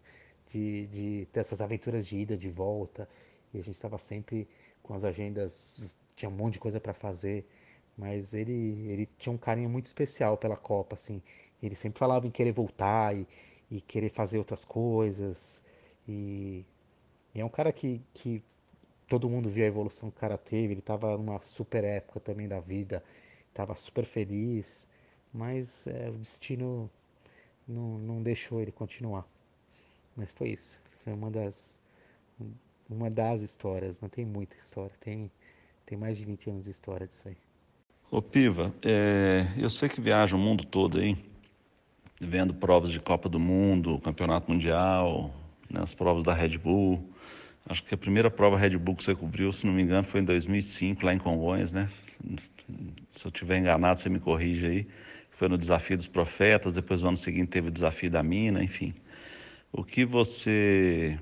[0.47, 3.09] de, de ter essas aventuras de ida, de volta,
[3.53, 4.47] e a gente estava sempre
[4.83, 5.81] com as agendas,
[6.15, 7.47] tinha um monte de coisa para fazer,
[7.97, 11.23] mas ele, ele tinha um carinho muito especial pela Copa, assim,
[11.61, 13.27] ele sempre falava em querer voltar e,
[13.71, 15.59] e querer fazer outras coisas,
[16.07, 16.65] e,
[17.33, 18.43] e é um cara que, que
[19.09, 22.47] todo mundo viu a evolução que o cara teve, ele estava numa super época também
[22.47, 23.03] da vida,
[23.49, 24.87] estava super feliz,
[25.33, 26.89] mas é, o destino
[27.67, 29.25] não, não deixou ele continuar.
[30.15, 31.79] Mas foi isso, foi uma das
[32.89, 35.31] uma das histórias, não tem muita história, tem,
[35.85, 37.37] tem mais de 20 anos de história disso aí.
[38.09, 41.15] Ô Piva, é, eu sei que viaja o mundo todo aí,
[42.19, 45.31] vendo provas de Copa do Mundo, Campeonato Mundial,
[45.69, 47.07] né, as provas da Red Bull.
[47.69, 50.21] Acho que a primeira prova Red Bull que você cobriu, se não me engano, foi
[50.21, 51.87] em 2005, lá em Congonhas, né?
[53.11, 54.87] Se eu estiver enganado, você me corrige aí.
[55.29, 58.95] Foi no Desafio dos Profetas, depois no ano seguinte teve o Desafio da Mina, enfim.
[59.71, 61.19] O que você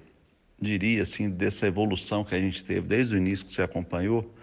[0.58, 4.34] diria assim dessa evolução que a gente teve desde o início que você acompanhou,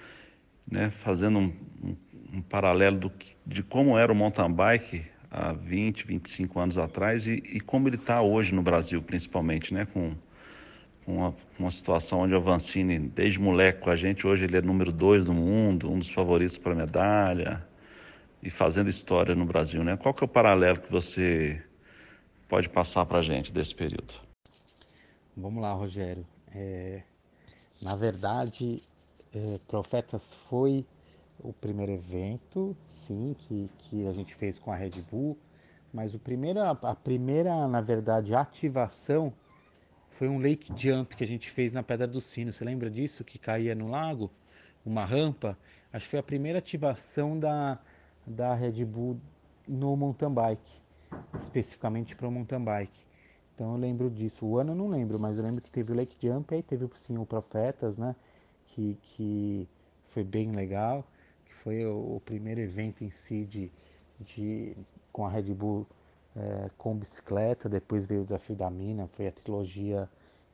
[0.71, 1.97] né, fazendo um, um,
[2.35, 3.13] um paralelo do,
[3.47, 7.97] de como era o mountain bike há 20, 25 anos atrás e, e como ele
[7.97, 10.15] está hoje no Brasil, principalmente, né, com
[11.07, 14.93] uma, uma situação onde o Avancini, desde moleque com a gente, hoje ele é número
[14.93, 17.67] dois do mundo, um dos favoritos para medalha
[18.43, 19.97] e fazendo história no Brasil, né?
[19.97, 21.63] Qual que é o paralelo que você
[22.49, 24.15] pode passar para a gente desse período?
[25.37, 26.27] Vamos lá, Rogério.
[26.55, 27.03] É,
[27.83, 28.83] na verdade,
[29.35, 30.87] é, Profetas foi
[31.41, 35.37] o primeiro evento, sim, que, que a gente fez com a Red Bull,
[35.93, 39.33] mas o primeiro, a primeira, na verdade, ativação
[40.15, 42.53] foi um lake jump que a gente fez na Pedra do Sino.
[42.53, 43.25] Você lembra disso?
[43.25, 44.31] Que caía no lago?
[44.87, 45.59] Uma rampa?
[45.93, 47.81] Acho que foi a primeira ativação da,
[48.25, 49.21] da Red Bull
[49.67, 50.81] no mountain bike,
[51.41, 53.05] especificamente para o mountain bike.
[53.55, 54.47] Então eu lembro disso.
[54.47, 56.89] O ano eu não lembro, mas eu lembro que teve o Lake Jump, aí teve
[56.95, 58.15] sim o Profetas, né?
[58.67, 59.69] Que, que
[60.11, 61.05] foi bem legal,
[61.45, 63.71] que foi o, o primeiro evento em si de,
[64.21, 64.77] de,
[65.13, 65.87] com a Red Bull
[66.37, 67.69] é, com bicicleta.
[67.69, 70.09] Depois veio o Desafio da Mina, foi a trilogia,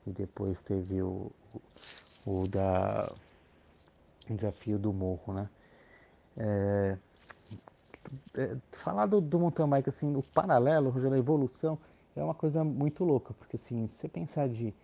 [0.07, 1.31] e depois teve o,
[2.27, 3.13] o, da
[4.29, 5.49] Desafio do Morro, né?
[6.37, 6.97] É,
[8.35, 11.79] é, falar do, do mountain bike, assim, o paralelo, a evolução,
[12.17, 14.75] é uma coisa muito louca, porque assim, se você pensar de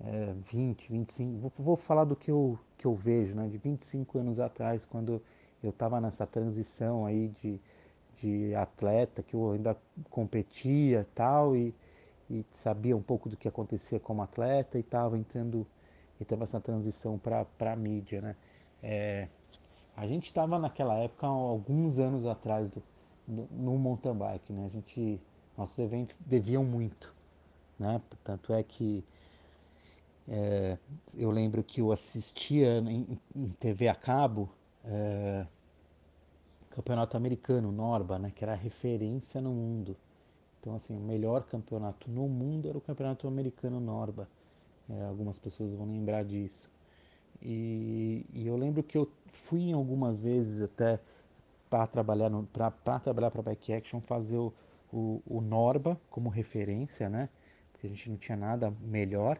[0.00, 4.18] é, 20, 25, vou, vou falar do que eu, que eu vejo, né, de 25
[4.18, 5.22] anos atrás, quando
[5.62, 7.60] eu estava nessa transição aí de,
[8.20, 9.76] de atleta, que eu ainda
[10.10, 11.74] competia tal, e,
[12.30, 15.66] e sabia um pouco do que acontecia como atleta, e estava entrando,
[16.20, 18.36] estava essa transição para a mídia, né.
[18.82, 19.28] É,
[19.96, 22.82] a gente estava naquela época, alguns anos atrás, do,
[23.26, 25.20] no mountain bike, né, a gente
[25.56, 27.14] nossos eventos deviam muito,
[27.78, 28.00] né?
[28.22, 29.02] Tanto é que
[30.28, 30.76] é,
[31.14, 34.50] eu lembro que eu assistia em, em TV a cabo
[34.84, 35.46] é,
[36.76, 38.32] campeonato americano, Norba, né?
[38.34, 39.96] Que era referência no mundo.
[40.60, 44.28] Então, assim, o melhor campeonato no mundo era o campeonato americano Norba.
[44.88, 46.70] É, algumas pessoas vão lembrar disso.
[47.42, 50.98] E, e, eu lembro que eu fui algumas vezes até
[51.68, 54.52] para trabalhar para trabalhar para Bike Action fazer o
[54.92, 57.28] o, o Norba como referência, né?
[57.72, 59.38] Porque a gente não tinha nada melhor,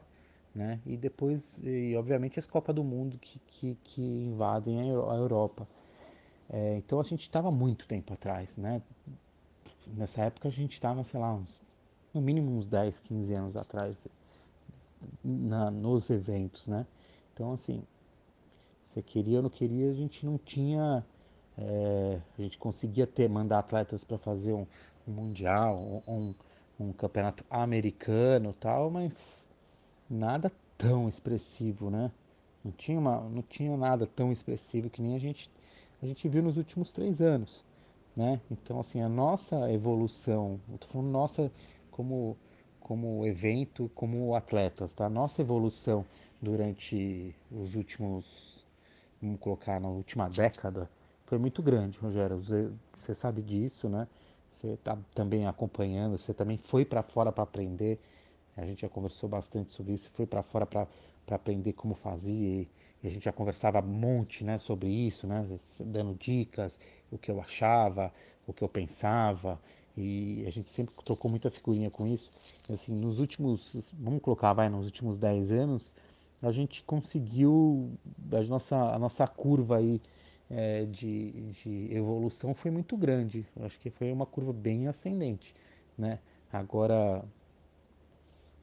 [0.55, 0.81] né?
[0.87, 5.67] E depois, e obviamente, as Copas do Mundo que, que, que invadem a Europa.
[6.51, 8.83] É, então a gente estava muito tempo atrás, né?
[9.87, 11.63] Nessa época a gente estava, sei lá, uns,
[12.13, 14.09] no mínimo uns 10, 15 anos atrás
[15.23, 16.87] na, nos eventos, né?
[17.33, 17.83] Então, assim,
[18.83, 21.05] você queria ou não queria, a gente não tinha.
[21.59, 24.67] É, a gente conseguia ter, mandar atletas para fazer um,
[25.07, 26.35] um mundial, um,
[26.79, 29.47] um campeonato americano tal, mas
[30.09, 32.11] nada tão expressivo, né?
[32.65, 35.51] Não tinha, uma, não tinha nada tão expressivo que nem a gente,
[36.07, 37.65] a gente viu nos últimos três anos,
[38.17, 38.41] né?
[38.49, 41.51] Então, assim, a nossa evolução, eu tô falando nossa
[41.91, 42.37] como,
[42.79, 45.07] como evento, como atletas, tá?
[45.07, 46.05] A nossa evolução
[46.41, 48.65] durante os últimos,
[49.21, 50.89] vamos colocar, na última década,
[51.25, 52.39] foi muito grande, Rogério.
[52.39, 54.07] Você, sabe disso, né?
[54.53, 57.99] Você está também acompanhando, você também foi para fora para aprender.
[58.57, 60.87] A gente já conversou bastante sobre isso, foi para fora para
[61.29, 62.69] aprender como fazia e,
[63.09, 65.47] a gente já conversava um monte né, sobre isso, né,
[65.81, 66.79] dando dicas,
[67.11, 68.13] o que eu achava,
[68.47, 69.61] o que eu pensava
[69.97, 72.31] e a gente sempre trocou muita figurinha com isso.
[72.69, 75.95] E, assim, nos últimos, vamos colocar, vai, nos últimos 10 anos,
[76.43, 77.91] a gente conseguiu
[78.31, 80.01] a nossa, a nossa curva aí
[80.51, 83.47] é, de, de evolução foi muito grande.
[83.57, 85.55] Eu acho que foi uma curva bem ascendente.
[85.97, 86.19] Né?
[86.53, 87.25] Agora,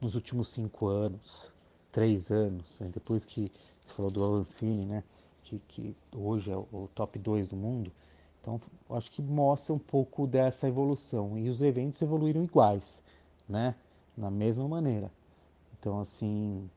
[0.00, 1.53] nos últimos cinco anos,
[1.94, 2.90] três anos, né?
[2.92, 5.04] depois que você falou do Avancini, né?
[5.44, 7.92] que, que hoje é o top 2 do mundo,
[8.40, 11.38] então acho que mostra um pouco dessa evolução.
[11.38, 13.04] E os eventos evoluíram iguais,
[13.48, 13.76] né?
[14.16, 15.08] na mesma maneira.
[15.78, 16.68] Então, assim,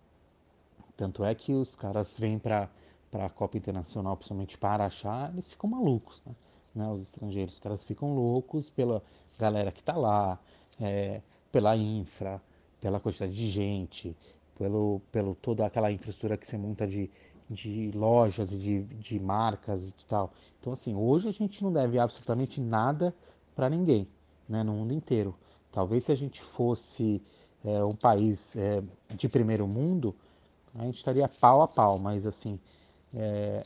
[0.96, 2.70] tanto é que os caras vêm para
[3.12, 6.36] a Copa Internacional, principalmente para achar, eles ficam malucos, né?
[6.76, 6.88] né?
[6.92, 9.02] Os estrangeiros, os caras ficam loucos pela
[9.40, 10.40] galera que está lá,
[10.80, 12.40] é, pela infra,
[12.80, 14.16] pela quantidade de gente,
[14.58, 17.10] pelo, pelo toda aquela infraestrutura que você monta de,
[17.50, 20.34] de lojas e de, de marcas e tal.
[20.60, 23.14] Então, assim, hoje a gente não deve absolutamente nada
[23.56, 24.08] para ninguém,
[24.50, 24.64] né?
[24.64, 25.36] No mundo inteiro.
[25.72, 27.22] Talvez se a gente fosse
[27.64, 28.84] é, um país é,
[29.16, 30.16] de primeiro mundo,
[30.76, 32.60] a gente estaria pau a pau, mas assim,
[33.14, 33.64] é,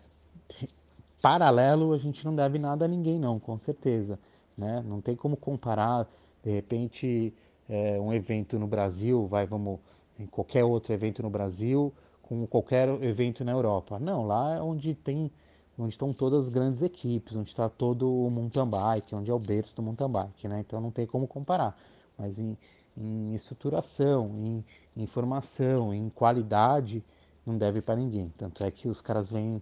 [1.21, 4.19] paralelo, a gente não deve nada a ninguém, não, com certeza.
[4.57, 4.83] Né?
[4.85, 6.07] Não tem como comparar,
[6.43, 7.33] de repente,
[7.69, 9.79] é, um evento no Brasil, vai, vamos,
[10.21, 13.99] em qualquer outro evento no Brasil, com qualquer evento na Europa.
[13.99, 15.31] Não, lá é onde tem
[15.77, 19.39] onde estão todas as grandes equipes, onde está todo o mountain bike, onde é o
[19.39, 20.59] berço do mountain bike, né?
[20.59, 21.75] Então não tem como comparar.
[22.17, 22.57] Mas em,
[22.95, 27.03] em estruturação, em, informação, em qualidade,
[27.45, 28.31] não deve para ninguém.
[28.37, 29.61] Tanto é que os caras vêm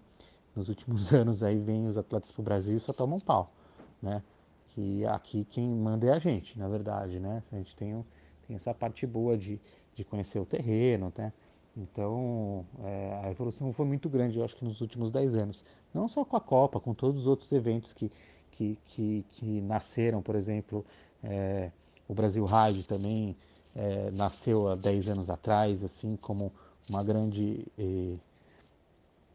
[0.56, 3.54] nos últimos anos aí vêm os atletas para o Brasil e só tomam pau,
[4.02, 4.22] né?
[4.68, 7.42] Que aqui quem manda é a gente, na verdade, né?
[7.52, 8.06] A gente tem,
[8.46, 9.60] tem essa parte boa de,
[9.96, 11.34] de conhecer o terreno, né?
[11.76, 15.64] Então, é, a evolução foi muito grande, eu acho que nos últimos 10 anos.
[15.94, 18.12] Não só com a Copa, com todos os outros eventos que,
[18.52, 20.86] que, que, que nasceram, por exemplo,
[21.24, 21.72] é,
[22.08, 23.36] o Brasil Ride também
[23.76, 26.52] é, nasceu há 10 anos atrás, assim como
[26.90, 28.18] uma grande, eh,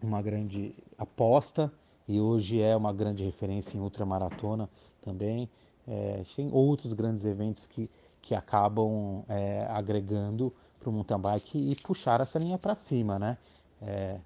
[0.03, 1.73] uma grande aposta
[2.07, 4.69] e hoje é uma grande referência em ultramaratona
[5.01, 5.49] também.
[5.87, 7.89] É, tem outros grandes eventos que,
[8.25, 13.37] que acabam é, agregando para o mountain bike e puxar essa linha para cima, né?
[13.83, 14.19] É,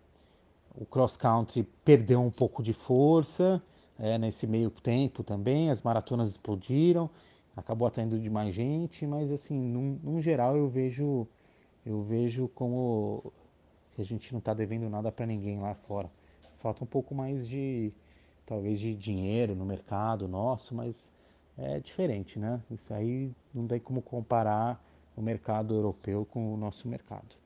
[0.77, 3.61] o cross country perdeu um pouco de força
[3.99, 7.11] é, nesse meio tempo também, as maratonas explodiram,
[7.57, 11.27] acabou atraindo de mais gente, mas assim, num, num geral eu vejo
[11.85, 13.33] eu vejo como
[13.97, 16.09] que a gente não está devendo nada para ninguém lá fora.
[16.61, 17.93] Falta um pouco mais de
[18.47, 21.13] talvez de dinheiro no mercado nosso, mas
[21.59, 22.61] é diferente, né?
[22.71, 24.81] Isso aí não tem como comparar
[25.17, 27.37] o mercado europeu com o nosso mercado.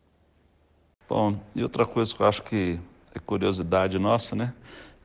[1.09, 2.79] Bom, e outra coisa que eu acho que
[3.15, 4.55] é curiosidade nossa, né?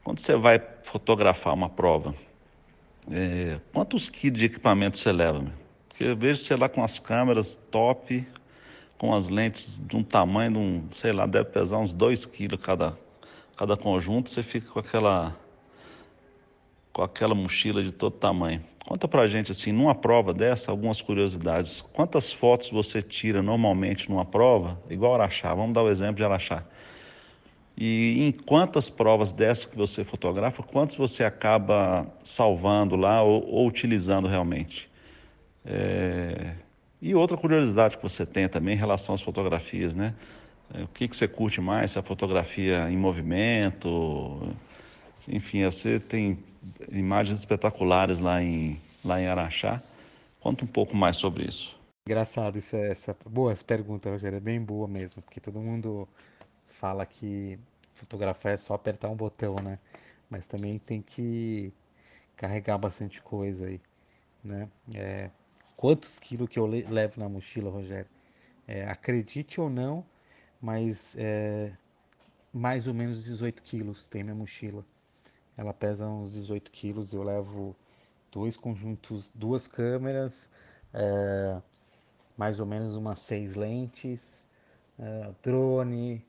[0.04, 2.14] Quando você vai fotografar uma prova,
[3.10, 5.40] é, quantos quilos de equipamento você leva?
[5.40, 5.54] Meu?
[5.88, 8.26] Porque eu vejo você lá com as câmeras top,
[8.98, 12.60] com as lentes de um tamanho de um, sei lá, deve pesar uns 2 quilos
[12.62, 12.98] cada,
[13.56, 15.36] cada conjunto, você fica com aquela
[16.94, 18.64] com aquela mochila de todo tamanho.
[18.88, 21.82] Conta pra gente, assim, numa prova dessa, algumas curiosidades.
[21.92, 25.54] Quantas fotos você tira normalmente numa prova, igual Araxá?
[25.54, 26.64] Vamos dar o exemplo de Araxá.
[27.78, 33.68] E em quantas provas dessas que você fotografa, quantos você acaba salvando lá ou, ou
[33.68, 34.90] utilizando realmente?
[35.66, 36.54] É...
[37.02, 40.16] E outra curiosidade que você tem também em relação às fotografias, né?
[40.74, 41.92] É, o que, que você curte mais?
[41.92, 44.56] Se a fotografia em movimento?
[45.28, 46.40] Enfim, você tem
[46.92, 49.82] imagens espetaculares lá em, lá em Araxá.
[50.40, 51.78] Conta um pouco mais sobre isso.
[52.08, 56.08] Engraçado, isso é, essa boa pergunta, Rogério, é bem boa mesmo, porque todo mundo
[56.68, 57.60] fala que
[57.96, 59.78] fotografar é só apertar um botão, né?
[60.30, 61.74] Mas também tem que
[62.36, 63.82] carregar bastante coisa aí,
[64.44, 64.70] né?
[64.94, 65.30] É,
[65.76, 68.10] quantos quilos que eu levo na mochila, Rogério?
[68.68, 70.06] É, acredite ou não,
[70.62, 71.74] mas é,
[72.54, 74.86] mais ou menos 18 quilos tem minha mochila.
[75.58, 77.14] Ela pesa uns 18 quilos.
[77.14, 77.76] Eu levo
[78.32, 80.50] dois conjuntos, duas câmeras,
[80.94, 81.62] é,
[82.38, 84.48] mais ou menos umas seis lentes,
[85.00, 86.24] é, drone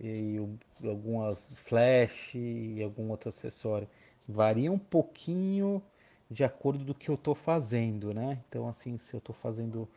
[0.00, 0.36] e,
[0.82, 3.88] e algumas flash e algum outro acessório.
[4.28, 5.82] Varia um pouquinho
[6.30, 8.38] de acordo do que eu estou fazendo, né?
[8.48, 9.88] Então, assim, se eu estou fazendo,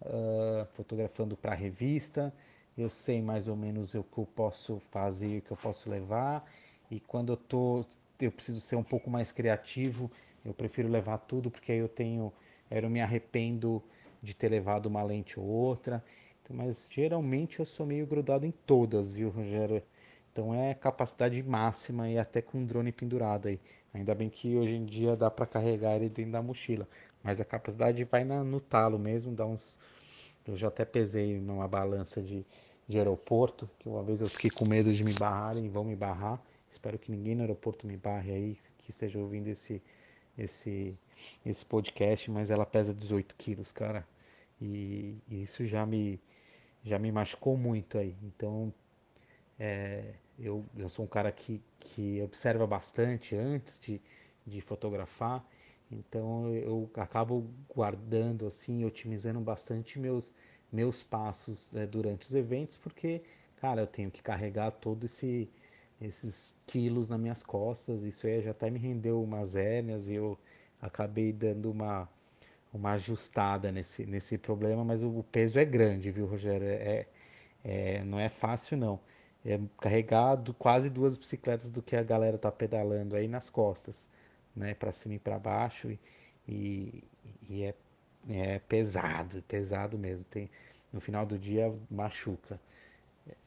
[0.00, 2.32] uh, fotografando para revista,
[2.78, 6.50] eu sei mais ou menos o que eu posso fazer, o que eu posso levar.
[6.90, 7.84] E quando eu tô
[8.24, 10.10] eu preciso ser um pouco mais criativo,
[10.44, 12.32] eu prefiro levar tudo porque aí eu tenho,
[12.70, 13.82] eu me arrependo
[14.22, 16.02] de ter levado uma lente ou outra.
[16.42, 19.82] Então, mas geralmente eu sou meio grudado em todas, viu, Rogério?
[20.32, 23.60] Então é capacidade máxima e até com drone pendurado aí.
[23.92, 26.88] Ainda bem que hoje em dia dá para carregar ele dentro da mochila,
[27.22, 29.78] mas a capacidade vai na, no talo mesmo, dá uns
[30.46, 32.44] eu já até pesei numa balança de,
[32.88, 36.40] de aeroporto, que uma vez eu fiquei com medo de me barrarem, vão me barrar.
[36.72, 39.82] Espero que ninguém no aeroporto me barre aí, que esteja ouvindo esse,
[40.38, 40.98] esse,
[41.44, 44.08] esse podcast, mas ela pesa 18 quilos, cara.
[44.60, 46.18] E, e isso já me,
[46.82, 48.16] já me machucou muito aí.
[48.22, 48.72] Então,
[49.58, 54.00] é, eu, eu sou um cara que, que observa bastante antes de,
[54.46, 55.44] de fotografar.
[55.90, 60.32] Então eu acabo guardando assim, otimizando bastante meus
[60.72, 63.22] meus passos é, durante os eventos, porque
[63.56, 65.50] cara, eu tenho que carregar todo esse
[66.06, 68.02] esses quilos nas minhas costas.
[68.02, 70.38] Isso aí já até me rendeu umas hérnias e eu
[70.80, 72.08] acabei dando uma,
[72.72, 76.66] uma ajustada nesse, nesse problema, mas o, peso é grande, viu, Rogério?
[76.66, 77.06] É,
[77.64, 79.00] é, não é fácil, não.
[79.44, 84.10] É carregado quase duas bicicletas do que a galera tá pedalando aí nas costas,
[84.54, 84.74] né?
[84.74, 85.90] Para cima e para baixo.
[85.90, 85.98] E,
[86.48, 87.04] e,
[87.48, 87.74] e, é,
[88.28, 90.24] é pesado, pesado mesmo.
[90.24, 90.50] Tem,
[90.92, 92.60] no final do dia machuca.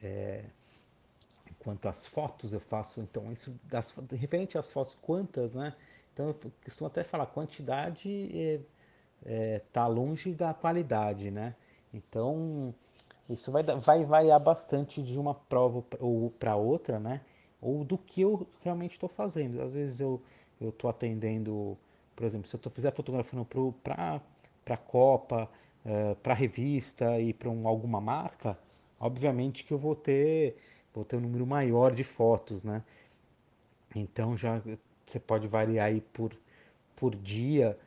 [0.02, 0.46] É,
[1.66, 5.74] quanto às fotos eu faço, então, isso das, referente às fotos, quantas, né?
[6.14, 8.62] Então, eu costumo até falar, quantidade é,
[9.26, 11.56] é, tá longe da qualidade, né?
[11.94, 12.74] Então,
[13.30, 17.22] Isso vai, vai variar bastante de uma prova ou para outra, né?
[17.62, 19.62] Ou do que eu realmente estou fazendo.
[19.62, 20.22] Às vezes eu
[20.62, 21.78] estou atendendo,
[22.16, 23.46] por exemplo, se eu fizer fotografando
[23.84, 24.22] para
[24.68, 25.50] a Copa,
[25.86, 28.58] uh, eh, para revista e para um, alguma marca,
[29.00, 30.58] obviamente que eu vou ter,
[30.96, 32.84] vou ter um número maior de fotos, né?
[33.96, 34.62] Então já
[35.06, 36.34] você pode variar aí por,
[36.96, 37.78] por dia,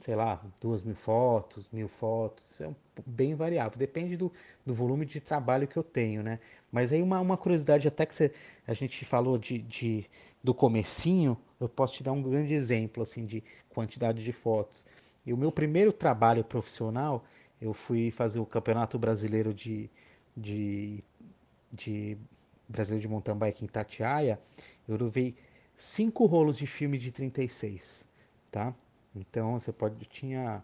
[0.00, 2.70] sei lá, duas mil fotos, mil fotos, é
[3.06, 4.30] bem variável, depende do,
[4.64, 6.38] do volume de trabalho que eu tenho, né?
[6.70, 8.32] Mas aí uma, uma curiosidade até que você,
[8.66, 10.06] a gente falou de, de,
[10.42, 14.84] do comecinho, eu posso te dar um grande exemplo, assim, de quantidade de fotos.
[15.24, 17.24] E o meu primeiro trabalho profissional,
[17.60, 19.90] eu fui fazer o Campeonato Brasileiro de,
[20.36, 21.02] de,
[21.74, 22.16] de
[22.68, 24.40] Brasileiro de Mountain Bike em Tatiaia,
[24.88, 25.34] eu levei
[25.76, 28.04] cinco rolos de filme de 36,
[28.50, 28.74] tá?
[29.14, 30.02] Então você pode.
[30.02, 30.62] Eu tinha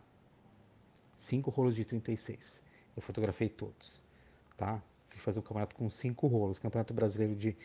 [1.16, 2.62] cinco rolos de 36.
[2.96, 4.02] Eu fotografei todos,
[4.56, 4.82] tá?
[5.08, 7.56] Fui fazer um campeonato com cinco rolos, campeonato brasileiro de,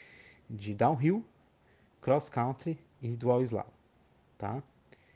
[0.50, 1.24] de downhill,
[2.02, 3.70] cross country e dual slalom,
[4.38, 4.62] tá?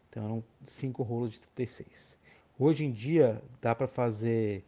[0.09, 2.17] Então eram cinco rolos de 36.
[2.57, 4.65] Hoje em dia dá para fazer.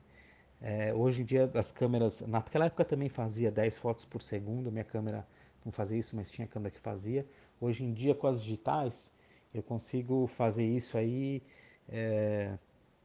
[0.62, 2.22] É, hoje em dia as câmeras.
[2.22, 4.72] Naquela época também fazia 10 fotos por segundo.
[4.72, 5.28] Minha câmera
[5.66, 7.26] não fazia isso, mas tinha câmera que fazia.
[7.60, 9.12] Hoje em dia com as digitais
[9.54, 11.42] eu consigo fazer isso aí
[11.90, 12.58] é,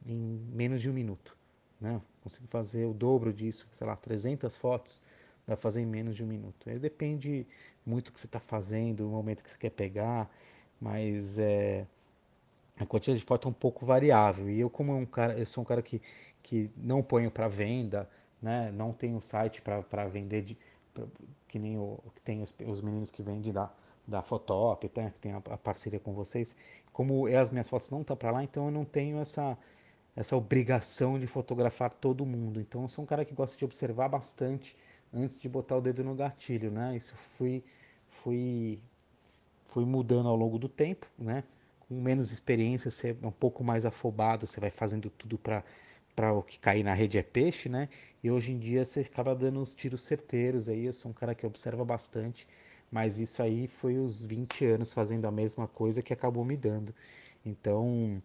[0.05, 1.35] em menos de um minuto.
[1.79, 2.01] Né?
[2.21, 5.01] Consigo fazer o dobro disso, sei lá, 300 fotos,
[5.45, 6.69] dá pra fazer em menos de um minuto.
[6.69, 7.45] Aí depende
[7.85, 10.29] muito do que você está fazendo, o momento que você quer pegar,
[10.79, 11.85] mas é,
[12.79, 14.49] a quantidade de fotos é um pouco variável.
[14.49, 16.01] E eu, como um cara, eu sou um cara que,
[16.43, 18.09] que não ponho para venda,
[18.41, 18.71] né?
[18.71, 20.57] não tenho site para vender, de,
[20.93, 21.05] pra,
[21.47, 23.71] que nem o, que tem os, os meninos que vendem da
[24.07, 25.11] da Fotop, tá?
[25.11, 26.55] que tem a, a, parceria com vocês.
[26.93, 29.57] Como as minhas fotos não estão para lá, então eu não tenho essa,
[30.15, 32.61] essa obrigação de fotografar todo mundo.
[32.61, 34.75] Então eu sou um cara que gosta de observar bastante
[35.13, 36.95] antes de botar o dedo no gatilho, né?
[36.95, 37.63] Isso fui,
[38.07, 38.79] fui,
[39.67, 41.43] fui mudando ao longo do tempo, né?
[41.87, 45.63] Com menos experiência, você é um pouco mais afobado, você vai fazendo tudo para
[46.15, 47.89] para o que cair na rede é peixe, né?
[48.23, 50.85] E hoje em dia você acaba dando os tiros certeiros aí.
[50.85, 52.47] Eu sou um cara que observa bastante
[52.91, 56.93] mas isso aí foi os 20 anos fazendo a mesma coisa que acabou me dando.
[57.45, 58.21] Então,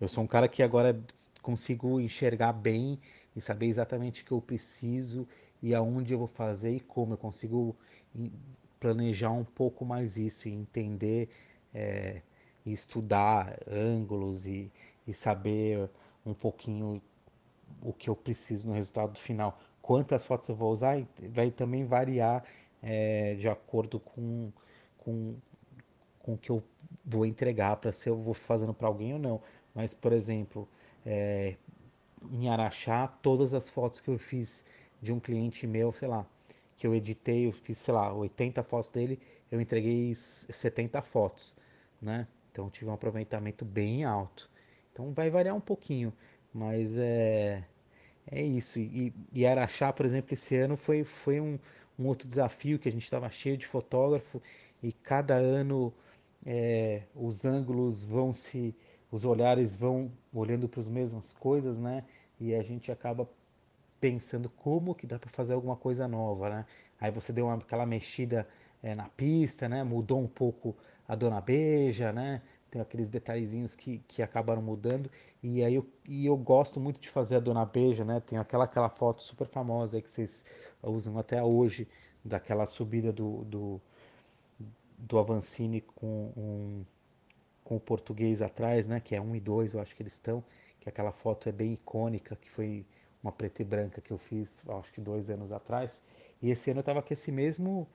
[0.00, 0.98] eu sou um cara que agora
[1.42, 2.98] consigo enxergar bem
[3.34, 5.26] e saber exatamente o que eu preciso
[5.62, 7.14] e aonde eu vou fazer e como.
[7.14, 7.76] Eu consigo
[8.80, 11.28] planejar um pouco mais isso e entender
[11.72, 12.20] é,
[12.72, 14.72] estudar ângulos e,
[15.06, 15.88] e saber
[16.24, 17.00] um pouquinho
[17.82, 19.58] o que eu preciso no resultado final.
[19.80, 20.96] Quantas fotos eu vou usar
[21.30, 22.44] vai também variar
[22.82, 24.50] é, de acordo com,
[24.98, 25.36] com,
[26.18, 26.62] com o que eu
[27.04, 29.40] vou entregar para se eu vou fazendo para alguém ou não.
[29.74, 30.68] Mas, por exemplo,
[31.04, 31.56] é,
[32.30, 34.64] em Araxá, todas as fotos que eu fiz
[35.00, 36.26] de um cliente meu, sei lá,
[36.76, 41.54] que eu editei, eu fiz, sei lá, 80 fotos dele, eu entreguei 70 fotos,
[42.00, 42.26] né?
[42.56, 44.48] Então tive um aproveitamento bem alto.
[44.90, 46.10] Então vai variar um pouquinho,
[46.54, 47.62] mas é,
[48.26, 48.78] é isso.
[48.78, 51.58] E, e Araxá, por exemplo, esse ano foi, foi um,
[51.98, 54.40] um outro desafio que a gente estava cheio de fotógrafo
[54.82, 55.92] e cada ano
[56.46, 58.74] é, os ângulos vão se,
[59.12, 62.04] os olhares vão olhando para as mesmas coisas, né?
[62.40, 63.28] E a gente acaba
[64.00, 66.66] pensando como que dá para fazer alguma coisa nova, né?
[66.98, 68.48] Aí você deu uma, aquela mexida
[68.82, 69.84] é, na pista, né?
[69.84, 70.74] Mudou um pouco
[71.06, 72.42] a dona beija, né?
[72.70, 75.10] Tem aqueles detalhezinhos que, que acabaram mudando.
[75.42, 78.20] E aí eu, e eu gosto muito de fazer a dona beija, né?
[78.20, 80.44] Tem aquela, aquela foto super famosa aí que vocês
[80.82, 81.88] usam até hoje,
[82.24, 83.80] daquela subida do, do,
[84.98, 86.84] do Avancini com, um,
[87.62, 89.00] com o português atrás, né?
[89.00, 90.42] Que é um e dois, eu acho que eles estão.
[90.80, 92.84] Que aquela foto é bem icônica, que foi
[93.22, 96.02] uma preta e branca que eu fiz, acho que dois anos atrás.
[96.42, 97.88] E esse ano eu estava com esse mesmo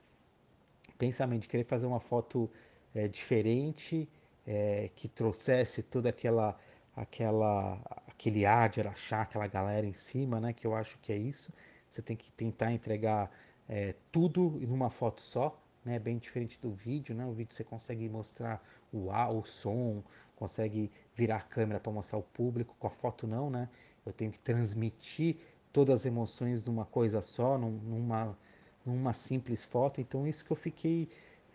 [0.98, 2.50] pensamento de querer fazer uma foto
[2.94, 4.08] é, diferente,
[4.46, 6.58] é, que trouxesse toda aquela
[6.94, 10.52] aquela aquele ar de Araxá, aquela galera em cima, né?
[10.52, 11.52] Que eu acho que é isso.
[11.90, 13.30] Você tem que tentar entregar
[13.68, 15.98] é, tudo em uma foto só, né?
[15.98, 17.24] Bem diferente do vídeo, né?
[17.26, 18.62] O vídeo você consegue mostrar
[18.92, 20.02] o ar, o som,
[20.36, 22.76] consegue virar a câmera para mostrar o público.
[22.78, 23.68] Com a foto não, né?
[24.04, 25.36] Eu tenho que transmitir
[25.72, 28.36] todas as emoções de uma coisa só, numa,
[28.84, 30.00] numa simples foto.
[30.00, 31.08] Então isso que eu fiquei,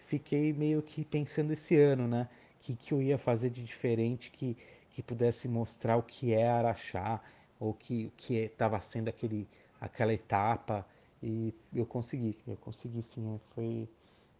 [0.07, 2.27] fiquei meio que pensando esse ano, né?
[2.61, 4.57] Que que eu ia fazer de diferente que
[4.91, 7.21] que pudesse mostrar o que é Araxá
[7.59, 9.47] ou que que estava sendo aquele
[9.79, 10.85] aquela etapa
[11.21, 13.87] e eu consegui, eu consegui sim, foi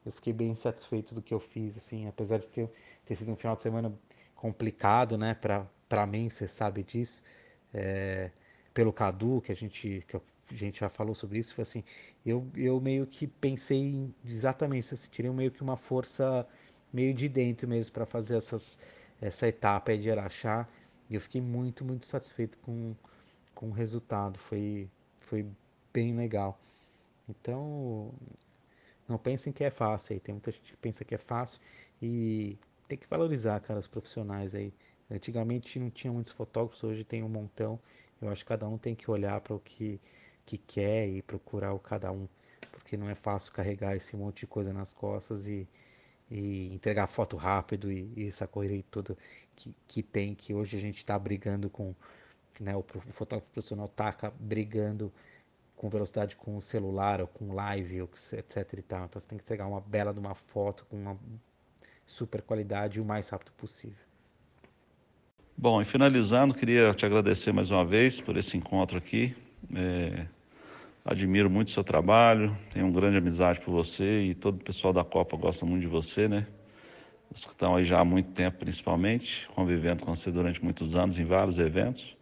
[0.06, 2.70] eu fiquei bem satisfeito do que eu fiz assim, apesar de ter,
[3.06, 3.94] ter sido um final de semana
[4.36, 7.22] complicado, né, para mim, você sabe disso.
[7.74, 8.32] É,
[8.74, 10.16] pelo Cadu, que a gente, que
[10.56, 11.84] gente já falou sobre isso, foi assim,
[12.26, 16.48] eu, eu meio que pensei exatamente, assim, tirei meio que uma força
[16.92, 18.80] meio de dentro mesmo para fazer essas,
[19.22, 20.68] essa etapa de Araxá,
[21.10, 22.96] e eu fiquei muito, muito satisfeito com,
[23.56, 24.90] com o resultado, foi,
[25.20, 25.46] foi
[25.94, 26.60] bem legal.
[27.30, 28.14] Então,
[29.08, 31.60] não pensem que é fácil aí, tem muita gente que pensa que é fácil
[32.02, 34.74] e tem que valorizar, cara, os profissionais aí.
[35.10, 37.80] Antigamente não tinha muitos fotógrafos, hoje tem um montão.
[38.22, 40.00] Eu acho que cada um tem que olhar para o que,
[40.48, 42.26] que quer e procurar o cada um,
[42.72, 45.68] porque não é fácil carregar esse monte de coisa nas costas e,
[46.32, 49.18] e entregar foto rápido e, e essa corrida toda
[49.58, 51.94] que, que tem, que hoje a gente está brigando com,
[52.62, 52.82] né, o,
[53.12, 55.12] fotógrafo profissional taca brigando
[55.76, 59.06] com velocidade com o celular ou com live, ou etc e tal.
[59.06, 61.20] Então você tem que entregar uma bela de uma foto com uma
[62.06, 64.08] super qualidade o mais rápido possível.
[65.58, 69.36] Bom, e finalizando, queria te agradecer mais uma vez por esse encontro aqui.
[69.76, 70.28] É,
[71.08, 74.92] admiro muito o seu trabalho, tenho uma grande amizade por você e todo o pessoal
[74.92, 76.46] da Copa gosta muito de você, né?
[77.34, 81.18] Os que estão aí já há muito tempo, principalmente, convivendo com você durante muitos anos
[81.18, 82.16] em vários eventos.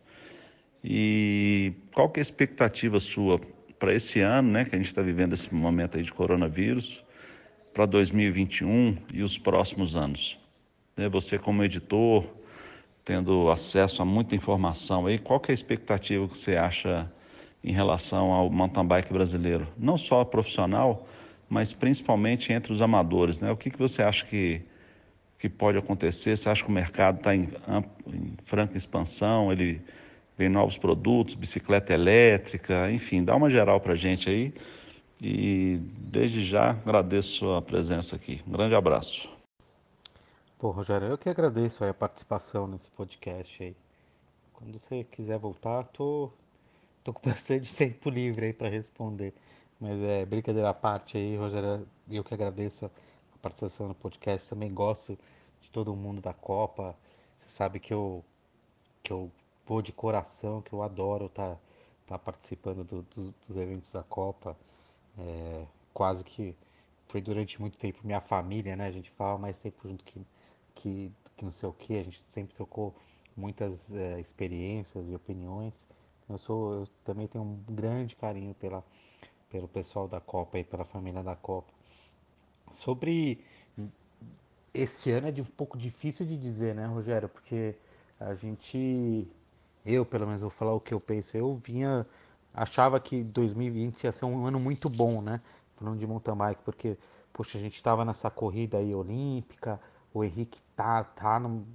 [0.83, 3.39] E qual que é a expectativa sua
[3.79, 7.03] para esse ano, né, que a gente está vivendo esse momento aí de coronavírus,
[7.73, 10.37] para 2021 e os próximos anos?
[10.95, 12.23] Né, você como editor,
[13.03, 17.11] tendo acesso a muita informação aí, qual que é a expectativa que você acha
[17.65, 19.67] em relação ao mountain bike brasileiro?
[19.75, 21.07] Não só profissional,
[21.49, 23.51] mas principalmente entre os amadores, né?
[23.51, 24.61] O que, que você acha que,
[25.39, 26.37] que pode acontecer?
[26.37, 27.49] Você acha que o mercado está em,
[28.07, 29.51] em franca expansão?
[29.51, 29.81] Ele
[30.37, 34.53] vem novos produtos, bicicleta elétrica, enfim, dá uma geral para gente aí.
[35.19, 38.41] E desde já agradeço a presença aqui.
[38.47, 39.27] Um grande abraço.
[40.59, 43.75] Pô, Rogério, eu que agradeço a participação nesse podcast aí.
[44.53, 46.31] Quando você quiser voltar, tô,
[47.05, 49.33] tô com bastante tempo livre aí para responder.
[49.79, 54.49] Mas é brincadeira à parte aí, Rogério, eu que agradeço a participação no podcast.
[54.49, 55.17] Também gosto
[55.61, 56.95] de todo mundo da Copa.
[57.37, 58.23] Você sabe que eu,
[59.03, 59.31] que eu
[59.65, 61.59] vou de coração, que eu adoro estar tá,
[62.07, 64.57] tá participando do, do, dos eventos da Copa.
[65.17, 66.55] É, quase que
[67.07, 68.87] foi durante muito tempo minha família, né?
[68.87, 70.25] A gente fala mais tempo junto que,
[70.73, 71.97] que, que não sei o que.
[71.99, 72.95] A gente sempre trocou
[73.35, 75.85] muitas é, experiências e opiniões.
[76.29, 78.83] Eu sou, eu também tenho um grande carinho pela,
[79.49, 81.71] pelo pessoal da Copa e pela família da Copa.
[82.71, 83.39] Sobre
[84.73, 87.29] esse ano é de um pouco difícil de dizer, né, Rogério?
[87.29, 87.75] Porque
[88.19, 89.27] a gente
[89.85, 91.37] eu pelo menos vou falar o que eu penso.
[91.37, 92.05] Eu vinha,
[92.53, 95.39] achava que 2020 ia ser um ano muito bom, né?
[95.75, 96.97] Falando de mountain bike, porque,
[97.31, 99.79] poxa, a gente estava nessa corrida aí olímpica,
[100.13, 101.65] o Henrique tá, tá, no,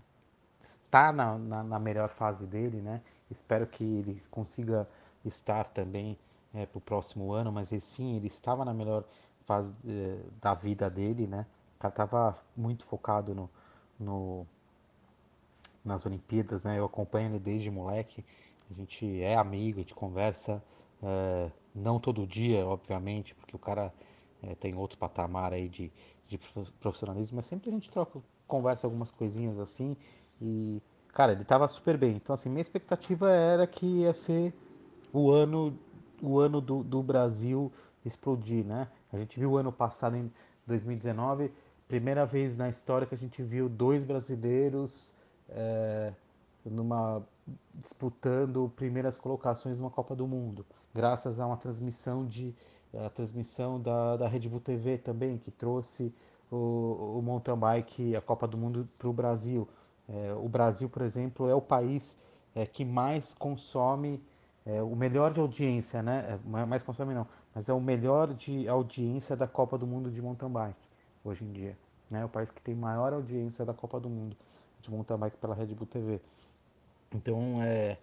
[0.61, 3.01] está na, na, na, melhor fase dele, né?
[3.31, 4.89] Espero que ele consiga
[5.25, 6.19] estar também
[6.55, 9.05] é, para o próximo ano, mas ele, sim, ele estava na melhor
[9.45, 11.47] fase é, da vida dele, né?
[11.77, 13.51] O cara estava muito focado no,
[13.99, 14.47] no
[15.85, 16.79] nas Olimpíadas, né?
[16.79, 18.25] Eu acompanho ele desde moleque,
[18.71, 20.63] a gente é amigo, a gente conversa,
[21.03, 23.93] é, não todo dia, obviamente, porque o cara
[24.59, 25.93] tem outro patamar aí de,
[26.27, 26.39] de
[26.81, 29.95] profissionalismo, mas sempre a gente troca, conversa algumas coisinhas assim
[30.41, 30.83] e,
[31.13, 32.17] cara, ele tava super bem.
[32.17, 34.55] Então, assim, minha expectativa era que ia ser
[35.13, 35.79] o ano,
[36.23, 37.73] o ano do, do Brasil
[38.05, 38.89] explodir, né?
[39.13, 40.31] A gente viu o ano passado, em
[40.67, 41.53] 2019,
[41.89, 45.15] primeira vez na história que a gente viu dois brasileiros
[45.49, 46.13] é,
[46.65, 47.23] numa
[47.75, 52.55] disputando primeiras colocações numa Copa do Mundo, graças a uma transmissão de
[52.95, 56.13] a transmissão da, da Red Bull TV também, que trouxe
[56.51, 59.69] o, o mountain bike, a Copa do Mundo para o Brasil.
[60.13, 62.19] É, o Brasil, por exemplo, é o país
[62.55, 64.23] é, que mais consome,
[64.67, 66.39] é, o melhor de audiência, né?
[66.45, 70.21] É, mais consome não, mas é o melhor de audiência da Copa do Mundo de
[70.21, 70.77] mountain bike
[71.25, 71.79] hoje em dia.
[72.11, 72.23] Né?
[72.23, 74.37] É o país que tem maior audiência da Copa do Mundo
[74.83, 76.21] de mountain bike pela Red Bull TV.
[77.15, 77.99] Então, é,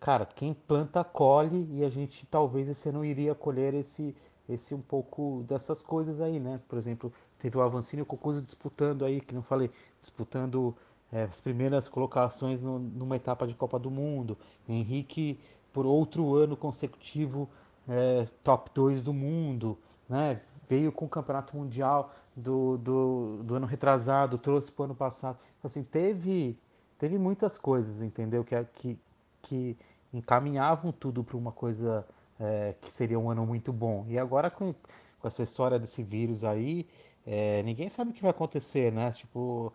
[0.00, 4.14] cara, quem planta colhe e a gente talvez esse ano iria colher esse,
[4.48, 6.60] esse um pouco dessas coisas aí, né?
[6.68, 9.70] Por exemplo, teve o Avancini e o Cocuso disputando aí, que não falei,
[10.00, 10.76] disputando
[11.12, 14.36] é, as primeiras colocações no, numa etapa de Copa do Mundo.
[14.68, 15.38] Henrique,
[15.72, 17.48] por outro ano consecutivo,
[17.88, 19.78] é, top 2 do mundo,
[20.08, 20.40] né?
[20.68, 25.38] Veio com o Campeonato Mundial do, do, do ano retrasado, trouxe para o ano passado.
[25.58, 26.58] Então, assim, teve,
[26.98, 28.44] teve muitas coisas, entendeu?
[28.44, 28.98] Que, que,
[29.42, 29.76] que
[30.12, 32.06] encaminhavam tudo para uma coisa
[32.38, 34.04] é, que seria um ano muito bom.
[34.08, 34.74] E agora com,
[35.20, 36.86] com essa história desse vírus aí,
[37.26, 39.12] é, ninguém sabe o que vai acontecer, né?
[39.12, 39.72] Tipo,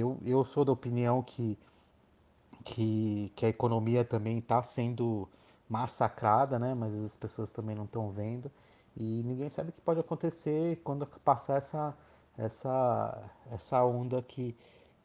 [0.00, 1.58] eu, eu sou da opinião que,
[2.64, 5.28] que, que a economia também está sendo
[5.68, 6.74] massacrada, né?
[6.74, 8.50] Mas as pessoas também não estão vendo
[8.96, 11.94] e ninguém sabe o que pode acontecer quando passar essa
[12.38, 14.56] essa essa onda que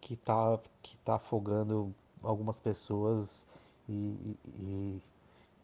[0.01, 3.47] que tá que tá afogando algumas pessoas
[3.87, 5.03] e, e,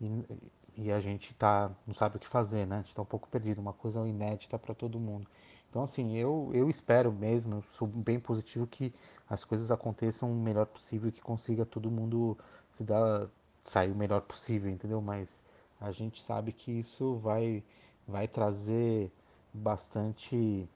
[0.02, 2.78] e, e a gente tá não sabe o que fazer, né?
[2.78, 5.28] A gente está um pouco perdido, uma coisa inédita para todo mundo.
[5.70, 8.94] Então assim, eu eu espero mesmo, eu sou bem positivo que
[9.30, 12.38] as coisas aconteçam o melhor possível que consiga todo mundo
[12.72, 13.28] se dar
[13.64, 15.02] sair o melhor possível, entendeu?
[15.02, 15.44] Mas
[15.82, 17.64] a gente sabe que isso vai
[18.08, 19.12] vai trazer
[19.54, 20.70] bastante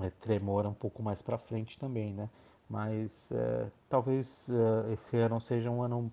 [0.00, 2.30] é, tremor um pouco mais para frente também, né?
[2.68, 6.12] Mas é, talvez é, esse ano seja um ano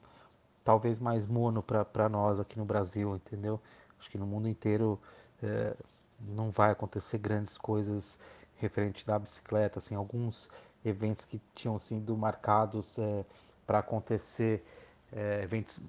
[0.63, 3.59] talvez mais mono para nós aqui no Brasil, entendeu?
[3.99, 4.99] Acho que no mundo inteiro
[5.41, 5.75] é,
[6.19, 8.19] não vai acontecer grandes coisas
[8.57, 10.49] referente da bicicleta, assim, alguns
[10.83, 13.25] eventos que tinham sido marcados é,
[13.65, 14.65] para acontecer,
[15.11, 15.79] é, eventos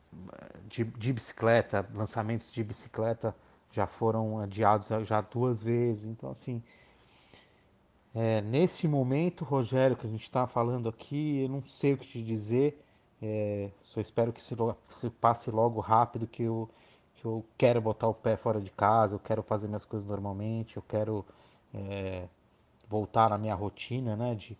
[0.66, 3.34] de, de bicicleta, lançamentos de bicicleta
[3.72, 6.06] já foram adiados já duas vezes.
[6.06, 6.62] Então, assim,
[8.14, 12.06] é, nesse momento, Rogério, que a gente está falando aqui, eu não sei o que
[12.06, 12.82] te dizer.
[13.20, 16.68] É, só espero que se passe logo rápido, que eu,
[17.16, 20.76] que eu quero botar o pé fora de casa, eu quero fazer minhas coisas normalmente,
[20.76, 21.24] eu quero
[21.74, 22.28] é,
[22.88, 24.56] voltar na minha rotina, né, de,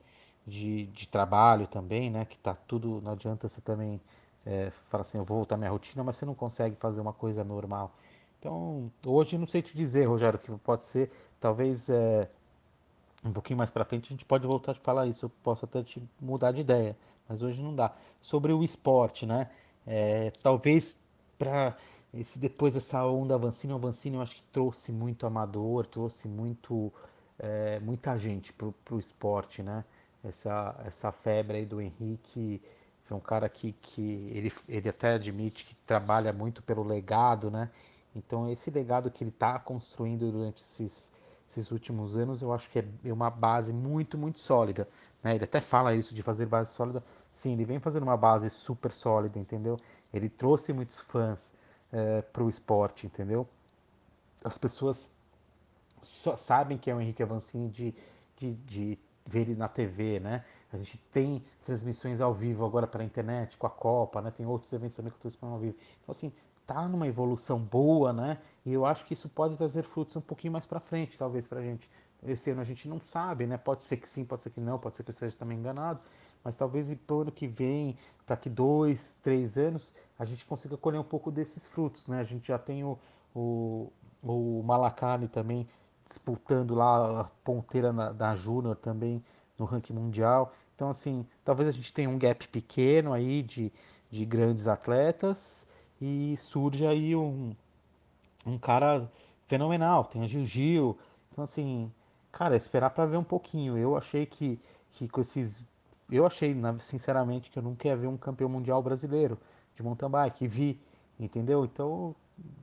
[0.49, 4.01] de, de, trabalho também, né, que tá tudo, não adianta você também
[4.47, 7.13] é, falar assim, eu vou voltar à minha rotina, mas você não consegue fazer uma
[7.13, 7.93] coisa normal.
[8.39, 12.29] Então, hoje não sei te dizer, Rogério, que pode ser, talvez é,
[13.25, 15.83] um pouquinho mais para frente a gente pode voltar a falar isso, eu posso até
[15.83, 16.97] te mudar de ideia,
[17.29, 17.93] mas hoje não dá.
[18.21, 19.51] Sobre o esporte, né?
[19.87, 20.97] É, talvez
[21.39, 21.77] para
[22.13, 26.93] esse depois dessa onda Avancini, Avancini eu acho que trouxe muito amador, trouxe muito
[27.39, 29.85] é, muita gente pro, pro esporte, né?
[30.29, 32.63] Essa, essa febre aí do Henrique
[33.05, 37.71] foi um cara que, que ele, ele até admite que trabalha muito pelo legado, né?
[38.15, 41.13] Então, esse legado que ele está construindo durante esses,
[41.49, 44.89] esses últimos anos, eu acho que é uma base muito, muito sólida.
[45.23, 45.37] Né?
[45.37, 47.03] Ele até fala isso de fazer base sólida.
[47.31, 49.79] Sim, ele vem fazendo uma base super sólida, entendeu?
[50.13, 51.55] Ele trouxe muitos fãs
[51.93, 53.49] é, para o esporte, entendeu?
[54.45, 55.11] As pessoas
[56.03, 57.95] só sabem que é o Henrique Avancini de,
[58.37, 58.99] de, de
[59.29, 60.45] ver ele na TV, né?
[60.73, 64.31] A gente tem transmissões ao vivo agora pela internet, com a Copa, né?
[64.31, 65.77] Tem outros eventos também que transmissão ao vivo.
[66.03, 68.39] Então, assim, está numa evolução boa, né?
[68.65, 71.61] E eu acho que isso pode trazer frutos um pouquinho mais para frente, talvez para
[71.61, 71.91] a gente.
[72.27, 73.59] Esse ano a gente não sabe, né?
[73.59, 76.01] Pode ser que sim, pode ser que não, pode ser que eu esteja também enganado,
[76.43, 80.77] mas talvez para o ano que vem, para que dois, três anos, a gente consiga
[80.77, 82.19] colher um pouco desses frutos, né?
[82.21, 82.99] A gente já tem o,
[83.35, 85.67] o, o Malacane também
[86.09, 89.23] disputando lá a ponteira na, da Júnior também
[89.59, 90.53] no ranking mundial.
[90.75, 93.73] Então, assim, talvez a gente tenha um gap pequeno aí de,
[94.11, 95.67] de grandes atletas,
[96.01, 97.55] e surge aí um,
[98.47, 99.11] um cara
[99.47, 100.05] fenomenal.
[100.05, 100.99] Tem a Gil Gil.
[101.31, 101.93] Então, assim,
[102.31, 103.77] cara, esperar para ver um pouquinho.
[103.77, 104.61] Eu achei que,
[104.93, 105.59] que com esses.
[106.11, 109.39] Eu achei, sinceramente, que eu nunca ia ver um campeão mundial brasileiro
[109.75, 110.47] de mountain bike.
[110.47, 110.81] Vi,
[111.19, 111.65] entendeu?
[111.65, 112.15] Então,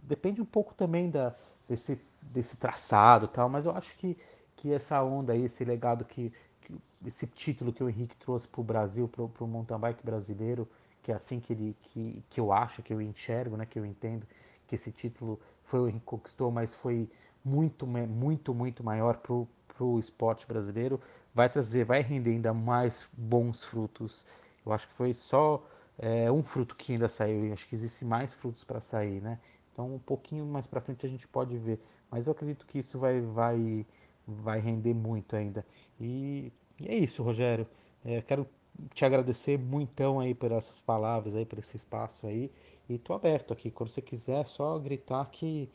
[0.03, 1.35] depende um pouco também da,
[1.67, 1.99] desse,
[2.31, 4.17] desse traçado tal, mas eu acho que,
[4.55, 6.73] que essa onda aí, esse legado que, que
[7.05, 10.67] esse título que o Henrique trouxe para o Brasil, para o mountain bike brasileiro,
[11.01, 13.85] que é assim que, ele, que, que eu acho, que eu enxergo, né, que eu
[13.85, 14.25] entendo
[14.67, 17.09] que esse título foi o Henrique conquistou, mas foi
[17.43, 20.99] muito, muito, muito maior para o esporte brasileiro,
[21.33, 24.25] vai trazer, vai render ainda mais bons frutos.
[24.65, 25.63] Eu acho que foi só
[25.99, 29.39] é, um fruto que ainda saiu, e acho que existe mais frutos para sair, né?
[29.71, 31.79] Então, um pouquinho mais para frente a gente pode ver,
[32.09, 33.85] mas eu acredito que isso vai, vai,
[34.27, 35.65] vai render muito ainda.
[35.99, 37.67] E, e é isso, Rogério.
[38.03, 38.47] É, quero
[38.93, 42.51] te agradecer muitão aí por essas palavras aí, por esse espaço aí.
[42.89, 43.71] E tô aberto aqui.
[43.71, 45.69] Quando você quiser, é só gritar que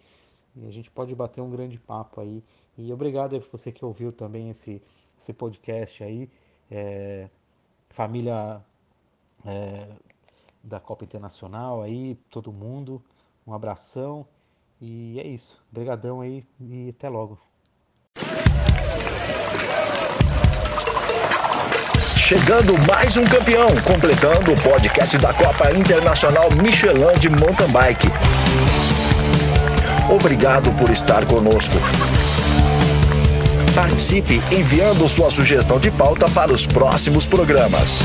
[0.67, 2.43] a gente pode bater um grande papo aí.
[2.77, 4.83] E obrigado aí por você que ouviu também esse,
[5.19, 6.31] esse podcast aí.
[6.71, 7.29] É,
[7.89, 8.65] família
[9.45, 9.89] é,
[10.63, 13.03] da Copa Internacional aí, todo mundo.
[13.47, 14.27] Um abração.
[14.81, 15.59] E é isso.
[15.71, 17.39] Obrigadão aí e até logo.
[22.17, 28.07] Chegando mais um campeão, completando o podcast da Copa Internacional Michelin de Mountain Bike.
[30.09, 31.75] Obrigado por estar conosco.
[33.75, 37.99] Participe enviando sua sugestão de pauta para os próximos programas.